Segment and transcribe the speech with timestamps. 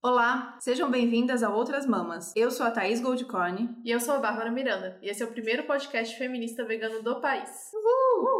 [0.00, 2.32] Olá, sejam bem-vindas a Outras Mamas.
[2.36, 3.68] Eu sou a Thaís Goldcorn.
[3.84, 4.96] E eu sou a Bárbara Miranda.
[5.02, 7.50] E esse é o primeiro podcast feminista vegano do país.
[7.74, 8.28] Uhul!
[8.28, 8.37] Já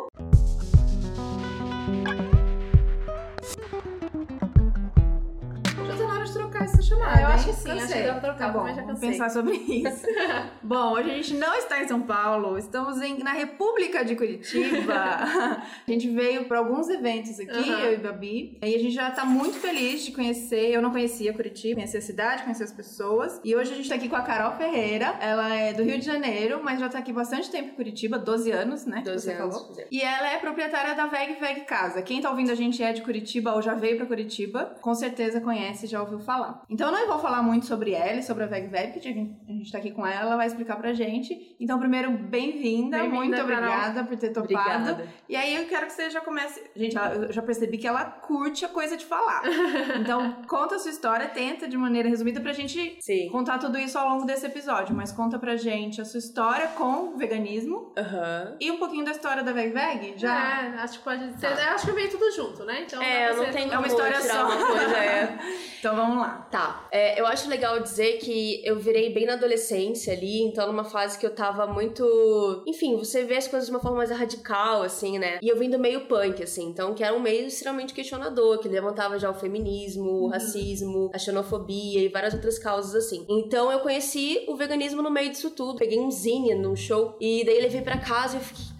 [6.88, 7.12] chamada.
[7.18, 7.54] Ah, eu acho hein?
[7.54, 7.84] que sim, Cansei.
[7.84, 9.10] acho que dá pra trocar, Tá bom, mas já cansei.
[9.10, 10.06] pensar sobre isso.
[10.62, 14.94] bom, hoje a gente não está em São Paulo, estamos em- na República de Curitiba.
[15.86, 17.78] a gente veio para alguns eventos aqui, Aham.
[17.80, 18.58] eu e Babi.
[18.62, 20.70] E a gente já tá muito feliz de conhecer.
[20.70, 23.40] Eu não conhecia Curitiba, conhecer a cidade, conhecer as pessoas.
[23.44, 25.14] E hoje a gente tá aqui com a Carol Ferreira.
[25.20, 28.50] Ela é do Rio de Janeiro, mas já tá aqui bastante tempo em Curitiba 12
[28.50, 28.98] anos, né?
[28.98, 29.54] que 12 você anos.
[29.56, 29.76] falou.
[29.90, 32.02] E ela é proprietária da Veg Veg Casa.
[32.02, 35.40] Quem tá ouvindo a gente é de Curitiba ou já veio pra Curitiba, com certeza
[35.40, 36.62] conhece e já ouviu falar.
[36.78, 39.12] Então eu não vou falar muito sobre ela e sobre a Veg Veg, porque a
[39.12, 41.56] gente a gente tá aqui com ela, ela vai explicar pra gente.
[41.58, 43.56] Então, primeiro, bem-vinda, Bem-vinda, muito Carol.
[43.56, 44.44] obrigada por ter topado.
[44.54, 45.08] Obrigada.
[45.28, 46.62] E aí eu quero que você já comece.
[46.76, 49.42] Gente, eu já percebi que ela curte a coisa de falar.
[49.98, 53.28] Então, conta a sua história, tenta de maneira resumida pra gente Sim.
[53.30, 57.14] contar tudo isso ao longo desse episódio, mas conta pra gente a sua história com
[57.14, 58.56] o veganismo Aham.
[58.60, 60.62] e um pouquinho da história da Veg Veg, já.
[60.62, 62.82] É, acho que pode eu Acho que veio tudo junto, né?
[62.86, 64.46] Então, É, não tem É uma história só.
[64.46, 65.38] uma coisa, é.
[65.80, 66.46] Então vamos lá.
[66.50, 66.67] Tá.
[66.90, 71.18] É, eu acho legal dizer que eu virei bem na adolescência ali, então numa fase
[71.18, 72.62] que eu tava muito.
[72.66, 75.38] Enfim, você vê as coisas de uma forma mais radical, assim, né?
[75.42, 78.68] E eu vim do meio punk, assim, então que era um meio extremamente questionador, que
[78.68, 83.24] levantava já o feminismo, o racismo, a xenofobia e várias outras causas, assim.
[83.28, 85.78] Então eu conheci o veganismo no meio disso tudo.
[85.78, 88.77] Peguei um zine num show e daí levei pra casa e eu fiquei.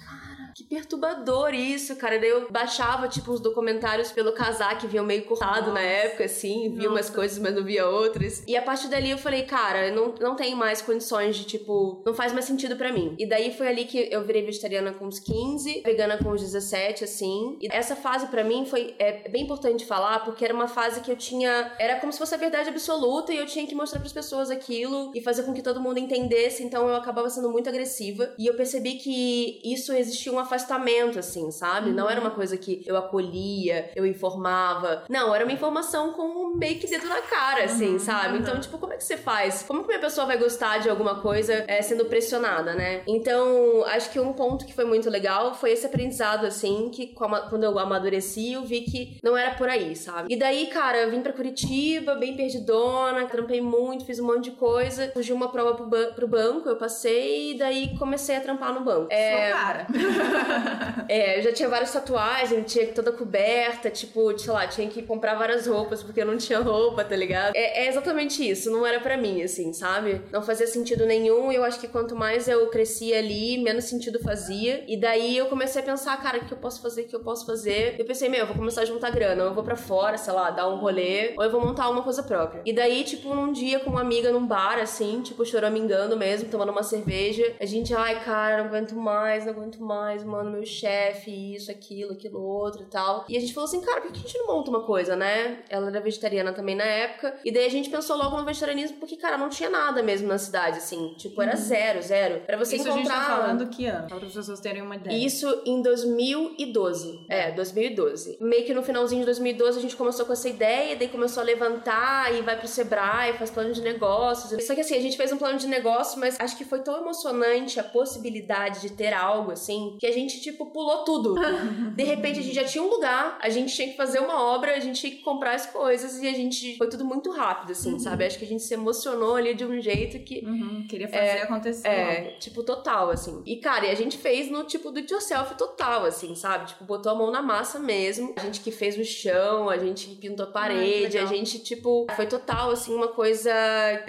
[0.69, 2.19] "Cara, Que perturbador isso, cara.
[2.19, 6.70] Daí eu baixava, tipo, uns documentários pelo casaco que vinham meio cortado na época, assim,
[6.74, 7.12] via umas Nossa.
[7.12, 8.42] coisas, mas não via outras.
[8.47, 12.02] E a partir dali eu falei, cara, eu não, não tenho mais condições de, tipo,
[12.05, 13.14] não faz mais sentido pra mim.
[13.19, 17.05] E daí foi ali que eu virei vegetariana com uns 15, vegana com uns 17,
[17.05, 17.58] assim.
[17.61, 21.11] E essa fase pra mim foi é, bem importante falar, porque era uma fase que
[21.11, 21.72] eu tinha.
[21.78, 25.12] Era como se fosse a verdade absoluta e eu tinha que mostrar pras pessoas aquilo
[25.14, 26.62] e fazer com que todo mundo entendesse.
[26.62, 28.34] Então eu acabava sendo muito agressiva.
[28.39, 31.91] E eu percebi que isso existia um afastamento, assim, sabe?
[31.91, 35.05] Não era uma coisa que eu acolhia, eu informava.
[35.08, 38.35] Não, era uma informação com meio que dedo na cara, assim, Uhum, sabe?
[38.35, 38.41] uhum.
[38.41, 39.63] Então, tipo, como é que você faz?
[39.67, 43.02] Como que uma pessoa vai gostar de alguma coisa é, sendo pressionada, né?
[43.07, 47.63] Então, acho que um ponto que foi muito legal foi esse aprendizado, assim, que quando
[47.64, 50.33] eu amadureci, eu vi que não era por aí, sabe?
[50.33, 54.57] E daí, cara, eu vim pra Curitiba, bem perdidona, trampei muito, fiz um monte de
[54.57, 55.11] coisa.
[55.13, 58.80] Surgiu uma prova pro, ban- pro banco, eu passei e daí comecei a trampar no
[58.80, 59.08] banco.
[59.11, 59.86] É, Sua cara.
[61.09, 65.35] é, eu já tinha várias tatuagens, tinha toda coberta, tipo, sei lá, tinha que comprar
[65.35, 67.55] várias roupas porque eu não tinha roupa, tá ligado?
[67.55, 70.23] É, é exatamente isso, não era pra mim, assim, sabe?
[70.33, 74.85] Não fazia sentido nenhum eu acho que quanto mais eu crescia ali, menos sentido fazia.
[74.86, 77.20] E daí eu comecei a pensar, cara, o que eu posso fazer, o que eu
[77.20, 77.97] posso fazer?
[77.98, 80.33] Eu pensei, meu, eu vou começar a juntar grana, ou eu vou pra fora, sei
[80.33, 82.63] lá, dar um rolê, ou eu vou montar uma coisa própria.
[82.65, 86.73] E daí, tipo, num dia com uma amiga num bar, assim, tipo, choramingando mesmo, tomando
[86.73, 91.54] uma cerveja, a gente, ai, cara, não aguento mais, não aguento mais, mano, meu chefe,
[91.54, 93.24] isso, aquilo, aquilo outro e tal.
[93.28, 95.62] E a gente falou assim, cara, por que a gente não monta uma coisa, né?
[95.68, 97.38] Ela era vegetariana também na época.
[97.44, 100.38] E daí a gente pensou logo no vegetarianismo, porque, cara, não tinha nada mesmo na
[100.38, 101.14] cidade, assim.
[101.16, 102.40] Tipo, era zero, zero.
[102.46, 103.26] Pra você Isso a gente encontrar.
[103.26, 104.08] tá falando que ano?
[104.08, 105.16] Só para as pessoas terem uma ideia.
[105.16, 107.26] Isso em 2012.
[107.28, 108.38] É, 2012.
[108.40, 111.46] Meio que no finalzinho de 2012 a gente começou com essa ideia, daí começou a
[111.46, 114.64] levantar e vai pro Sebrae, faz plano de negócios.
[114.64, 116.96] Só que assim, a gente fez um plano de negócio, mas acho que foi tão
[116.96, 121.34] emocionante a possibilidade de ter algo assim, que a gente, tipo, pulou tudo.
[121.96, 124.74] De repente a gente já tinha um lugar, a gente tinha que fazer uma obra,
[124.77, 126.77] a gente tinha que comprar as coisas e a gente.
[126.77, 128.25] Foi tudo muito rápido, assim, sabe?
[128.25, 131.88] Acho que a gente se emocionou ali de um jeito que Uhum, queria fazer acontecer.
[131.88, 133.43] é, tipo, total, assim.
[133.46, 136.69] E, cara, e a gente fez no tipo do it yourself total, assim, sabe?
[136.69, 138.34] Tipo, botou a mão na massa mesmo.
[138.37, 142.06] A gente que fez o chão, a gente que pintou a parede, a gente, tipo,
[142.14, 143.50] foi total, assim, uma coisa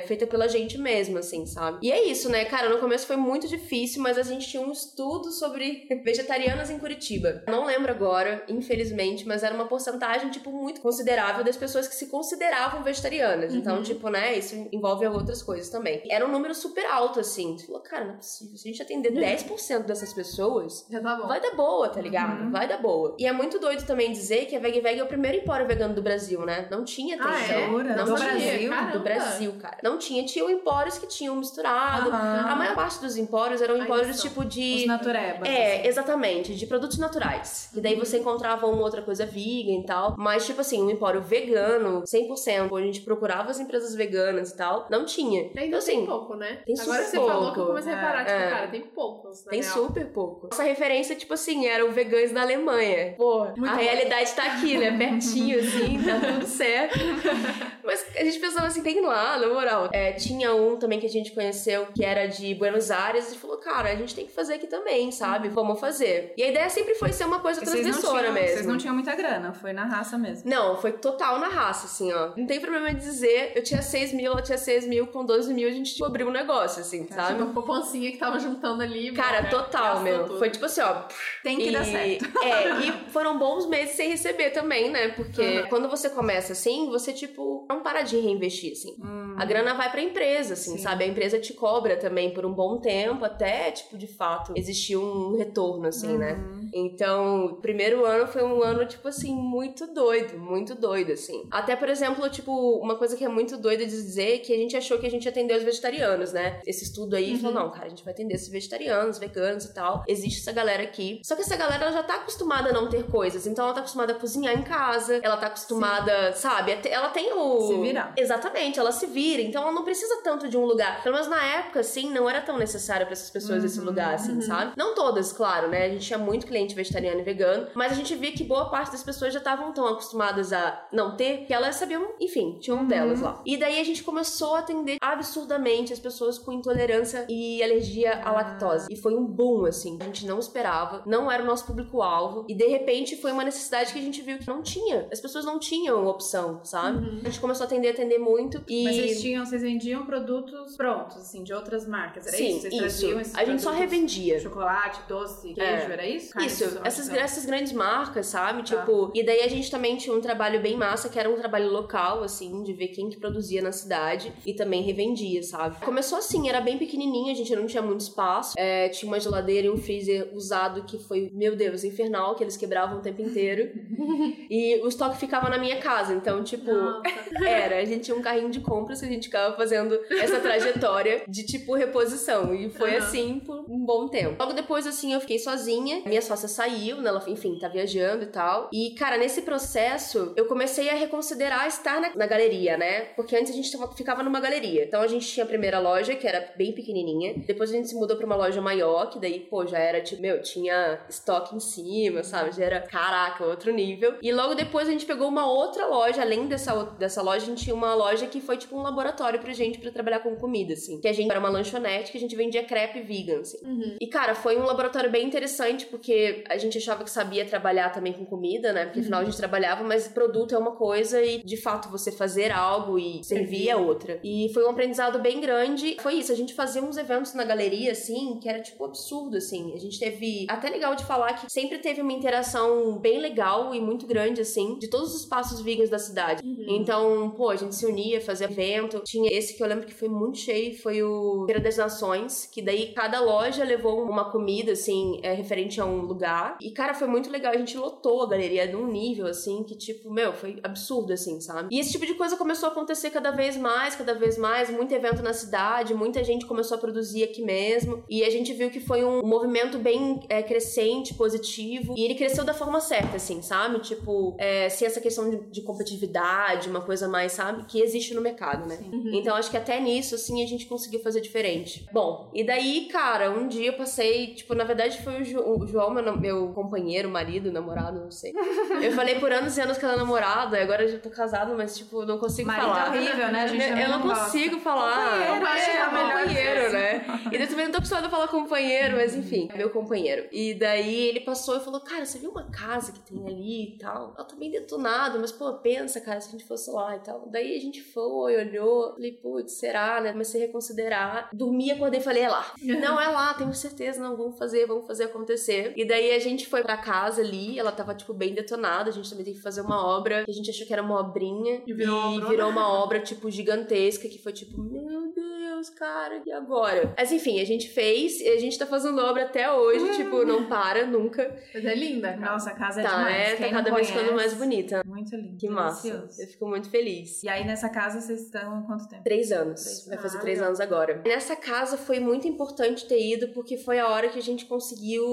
[0.08, 1.79] feita pela gente mesmo, assim, sabe?
[1.81, 2.69] E é isso, né, cara?
[2.69, 7.44] No começo foi muito difícil, mas a gente tinha um estudo sobre vegetarianas em Curitiba.
[7.47, 12.08] Não lembro agora, infelizmente, mas era uma porcentagem, tipo, muito considerável das pessoas que se
[12.08, 13.53] consideravam vegetarianas.
[13.53, 13.84] Então, Uhum.
[13.84, 16.02] tipo, né, isso envolve outras coisas também.
[16.09, 17.56] Era um número super alto, assim.
[17.56, 18.58] Tu falou, cara, não é possível.
[18.58, 21.28] Se a gente atender 10% dessas pessoas, Já tá bom.
[21.28, 22.44] vai dar boa, tá ligado?
[22.44, 22.52] Uhum.
[22.52, 23.16] Vai dar boa.
[23.20, 25.94] E é muito doido também dizer que a Veg Veg é o primeiro empório vegano
[25.94, 26.67] do Brasil, né?
[26.72, 27.66] Não tinha até Ah, é?
[27.66, 27.72] então.
[27.84, 28.29] Não Do tinha.
[28.29, 28.70] Brasil?
[28.70, 28.91] Caramba.
[28.91, 29.78] Do Brasil, cara.
[29.84, 30.26] Não tinha.
[30.26, 32.09] Tinham empórios que tinham misturado.
[32.09, 32.47] Aham.
[32.50, 34.82] A maior parte dos empórios eram empórios tipo de...
[34.82, 35.47] Os naturebas.
[35.47, 35.88] É, assim.
[35.99, 37.69] Exatamente, de produtos naturais.
[37.75, 40.16] E daí você encontrava uma outra coisa vegan e tal.
[40.17, 44.57] Mas, tipo assim, um empório vegano, 100%, onde a gente procurava as empresas veganas e
[44.57, 45.41] tal, não tinha.
[45.43, 46.59] Ainda Então, assim, tem pouco, né?
[46.66, 47.67] tem Agora super você falou que eu pouco.
[47.67, 48.49] comecei a reparar, tipo, É.
[48.49, 49.46] cara, tem poucos.
[49.46, 49.73] na Tem real.
[49.73, 50.47] super pouco.
[50.51, 53.13] Nossa referência, tipo assim, era o Vegans da Alemanha.
[53.17, 53.66] Pô, a bom.
[53.75, 54.97] realidade tá aqui, né?
[54.97, 56.97] Pertinho, assim, tá tudo certo.
[57.90, 59.90] Mas a gente pensava assim, tem lá, na moral.
[59.91, 63.30] É, tinha um também que a gente conheceu que era de Buenos Aires.
[63.30, 65.50] Gente falou, cara, a gente tem que fazer aqui também, sabe?
[65.50, 66.34] Vamos fazer.
[66.38, 68.47] E a ideia sempre foi ser uma coisa transgressora tinham, mesmo.
[68.50, 70.47] vocês não tinham muita grana, foi na raça mesmo.
[70.50, 72.32] Não, foi total na raça, assim, ó.
[72.38, 75.52] Não tem problema de dizer, eu tinha 6 mil, ela tinha 6 mil, com 12
[75.53, 77.40] mil a gente tipo, abriu um negócio, assim, sabe?
[77.40, 79.12] Tipo, a poupancinha que tava juntando ali.
[79.14, 80.26] Cara, bora, total, meu.
[80.26, 80.38] tudo.
[80.40, 81.03] Foi tipo assim, ó.
[81.44, 82.30] Tem que e, dar certo.
[82.44, 85.09] É, e foram bons meses sem receber também, né?
[85.09, 85.68] Porque Uhum.
[85.68, 88.96] quando você começa assim, você, tipo, não para de reinvestir, assim.
[89.37, 90.78] A grana vai pra empresa, assim, Uhum.
[90.78, 90.84] Sim.
[90.84, 91.03] sabe?
[91.03, 95.37] A empresa te cobra também por um bom tempo, até, tipo, de fato, existir um
[95.37, 96.37] retorno, assim, né?
[96.74, 96.86] Uhum.
[96.86, 101.48] Então, o primeiro ano foi um ano, tipo assim, muito doido, muito doido, assim.
[101.52, 104.58] Até, por exemplo, tipo, uma coisa que é muito doida de dizer é que a
[104.58, 106.60] gente achou que a gente ia atender os vegetarianos, né?
[106.66, 110.04] Esse estudo aí falou, não, cara, a gente vai atender esses vegetarianos, veganos e tal.
[110.08, 111.22] Existe essa galera aqui.
[111.24, 113.46] Só que essa galera ela já tá acostumada a não ter coisas.
[113.48, 116.74] Então ela tá acostumada a cozinhar em casa, ela tá acostumada, sabe?
[116.74, 117.68] a ter- Ela tem o.
[117.68, 118.14] Se virar.
[118.18, 119.42] Exatamente, ela se vira.
[119.42, 121.02] Então ela não precisa tanto de um lugar.
[121.04, 124.42] Pelo menos na época, assim, não era tão necessário pra essas pessoas esse lugar, assim,
[124.42, 124.74] sabe?
[124.76, 125.86] Não todas, claro, né?
[125.86, 128.91] A gente tinha muito cliente vegetariano e vegano, mas a gente via que boa parte
[128.91, 132.88] das pessoas já estavam tão acostumadas a não ter que elas sabiam, enfim, tinha um
[132.88, 133.41] delas lá.
[133.46, 138.32] E daí a gente começou a atender absurdamente as pessoas com intolerância e alergia à
[138.32, 138.88] lactose.
[138.90, 139.97] E foi um boom, assim.
[140.02, 142.46] A gente não esperava, não era o nosso público-alvo.
[142.47, 145.08] E de repente foi uma necessidade que a gente viu que não tinha.
[145.11, 147.20] As pessoas não tinham opção, sabe?
[147.22, 148.64] A gente começou a atender, atender muito.
[148.67, 148.84] E...
[148.84, 152.70] Mas vocês tinham, vocês vendiam produtos prontos, assim, de outras marcas, era Sim, isso?
[152.70, 153.38] Vocês isso.
[153.38, 154.40] A gente só revendia.
[154.40, 155.94] Chocolate, doce, queijo, É.
[155.94, 156.34] era isso?
[156.34, 157.22] Carne Isso, essas, então.
[157.22, 158.59] essas grandes marcas, sabe?
[158.59, 158.78] Tá.
[158.79, 161.69] Tipo, e daí a gente também tinha um trabalho bem massa, que era um trabalho
[161.69, 165.84] local, assim, de ver quem que produzia na cidade e também revendia, sabe?
[165.84, 168.53] Começou assim, era bem pequenininho, a gente não tinha muito espaço.
[168.57, 172.57] É, tinha uma geladeira e um freezer usado que foi, meu Deus, infernal, que eles
[172.57, 173.72] quebravam o tempo inteiro.
[174.49, 177.01] e o estoque ficava na minha casa, então, tipo, Nossa.
[177.46, 181.23] era, a gente tinha um carrinho de compras que a gente ficava fazendo essa trajetória
[181.28, 182.53] de tipo reposição.
[182.53, 183.05] E foi Aham.
[183.05, 184.35] assim por um bom tempo.
[184.40, 186.01] Logo depois, assim, eu fiquei sozinha.
[186.05, 187.09] Minha sócia saiu, né?
[187.09, 188.70] Ela, enfim, tá viajando e tal.
[188.72, 193.02] E, cara, nesse processo, eu comecei a reconsiderar estar na, na galeria, né?
[193.16, 194.84] Porque antes a gente tava- ficava numa galeria.
[194.86, 197.34] Então a gente tinha a primeira loja, que era bem pequenininha.
[197.46, 200.22] Depois a gente se mudou pra uma loja maior, que daí, pô, já era tipo,
[200.22, 202.56] meu, tinha estoque em cima, sabe?
[202.56, 204.16] Já era, caraca, outro nível.
[204.22, 207.64] E logo depois a gente pegou uma outra loja, além dessa, dessa loja, a gente
[207.64, 211.00] tinha uma loja que foi tipo um laboratório pra gente pra trabalhar com comida, assim.
[211.02, 213.58] Que a gente era uma lanchonete que a gente vendia crepe vegan, assim.
[213.66, 213.97] Uhum.
[214.00, 218.14] E, cara, foi um laboratório bem interessante, porque a gente achava que sabia trabalhar também
[218.14, 218.85] com comida, né?
[218.85, 222.52] Porque afinal a gente trabalhava, mas produto é uma coisa e, de fato, você fazer
[222.52, 224.20] algo e servir é outra.
[224.23, 225.97] E foi um aprendizado bem grande.
[226.02, 229.73] Foi isso, a gente fazia uns eventos na galeria, assim, que era, tipo, absurdo, assim.
[229.73, 230.46] A gente teve.
[230.49, 234.78] Até legal de falar que sempre teve uma interação bem legal e muito grande, assim,
[234.78, 236.41] de todos os espaços vegans da cidade.
[236.67, 239.02] Então, pô, a gente se unia, fazia evento.
[239.05, 242.61] Tinha esse que eu lembro que foi muito cheio, foi o Feira das Nações, que
[242.61, 246.19] daí cada loja levou uma comida, assim, é, referente a um lugar.
[246.62, 247.54] E, cara, foi muito legal.
[247.54, 251.70] A gente lotou a galeria num nível, assim, que, tipo, meu, foi absurdo, assim, sabe?
[251.76, 254.70] E esse tipo de coisa começou a acontecer cada vez mais, cada vez mais.
[254.70, 258.04] Muito evento na cidade, muita gente começou a produzir aqui mesmo.
[258.10, 261.96] E a gente viu que foi um movimento bem é, crescente, positivo.
[261.98, 263.80] E ele cresceu da forma certa, assim, sabe?
[263.80, 267.66] Tipo, é, sem essa questão de, de competitividade, uma coisa mais, sabe?
[267.66, 268.80] Que existe no mercado, né?
[269.13, 271.86] Então acho que até nisso, assim, a gente conseguiu fazer diferente.
[271.92, 275.68] Bom, e daí, cara, um dia eu passei, tipo, na verdade foi o, Jo- o
[275.68, 278.34] João, meu, meu companheiro, marido, namorado, não sei.
[278.82, 281.10] Eu falei por anos e anos que ela é namorada, e agora eu já tô
[281.10, 282.96] casado, mas, tipo, não consigo Marido falar.
[282.96, 283.44] é horrível, né?
[283.44, 284.24] A gente eu, eu não gosta.
[284.25, 285.28] consigo falar.
[285.28, 286.78] Companheiro, é, é melhor companheiro, coisa.
[286.78, 287.06] né?
[287.32, 290.28] E daí também não tô acostumada a falar companheiro, mas enfim, é meu companheiro.
[290.32, 293.78] E daí ele passou e falou: Cara, você viu uma casa que tem ali e
[293.78, 294.13] tal?
[294.18, 297.28] Ela tá bem detonada, mas pô, pensa, cara, se a gente fosse lá e tal.
[297.30, 300.12] Daí a gente foi, olhou, falei, putz, será, né?
[300.12, 301.30] Comecei a reconsiderar.
[301.34, 302.54] Dormi, acordei e falei: É lá.
[302.62, 305.74] não, é lá, tenho certeza, não, vamos fazer, vamos fazer acontecer.
[305.75, 308.89] E daí a gente foi pra casa ali, ela tava, tipo, bem detonada.
[308.89, 311.00] A gente também teve que fazer uma obra que a gente achou que era uma
[311.00, 311.62] obrinha.
[311.67, 312.29] E virou uma obrona.
[312.29, 316.93] virou uma obra, tipo, gigantesca, que foi tipo, meu Deus, cara, e agora?
[316.98, 320.46] Mas enfim, a gente fez e a gente tá fazendo obra até hoje, tipo, não
[320.46, 321.36] para nunca.
[321.53, 322.15] Mas é linda.
[322.15, 323.15] Nossa, a casa é tá, demais.
[323.15, 324.84] é, tá Quem cada não vez ficando mais bonita.
[325.12, 325.38] Muito lindo.
[325.39, 325.89] Que massa.
[325.89, 326.22] delicioso.
[326.22, 327.24] Eu fico muito feliz.
[327.24, 329.04] E aí nessa casa vocês estão há quanto tempo?
[329.04, 329.62] Três anos.
[329.63, 330.48] Três Vai fazer Ah, três legal.
[330.50, 331.01] anos agora.
[331.06, 335.04] Nessa casa foi muito importante ter ido, porque foi a hora que a gente conseguiu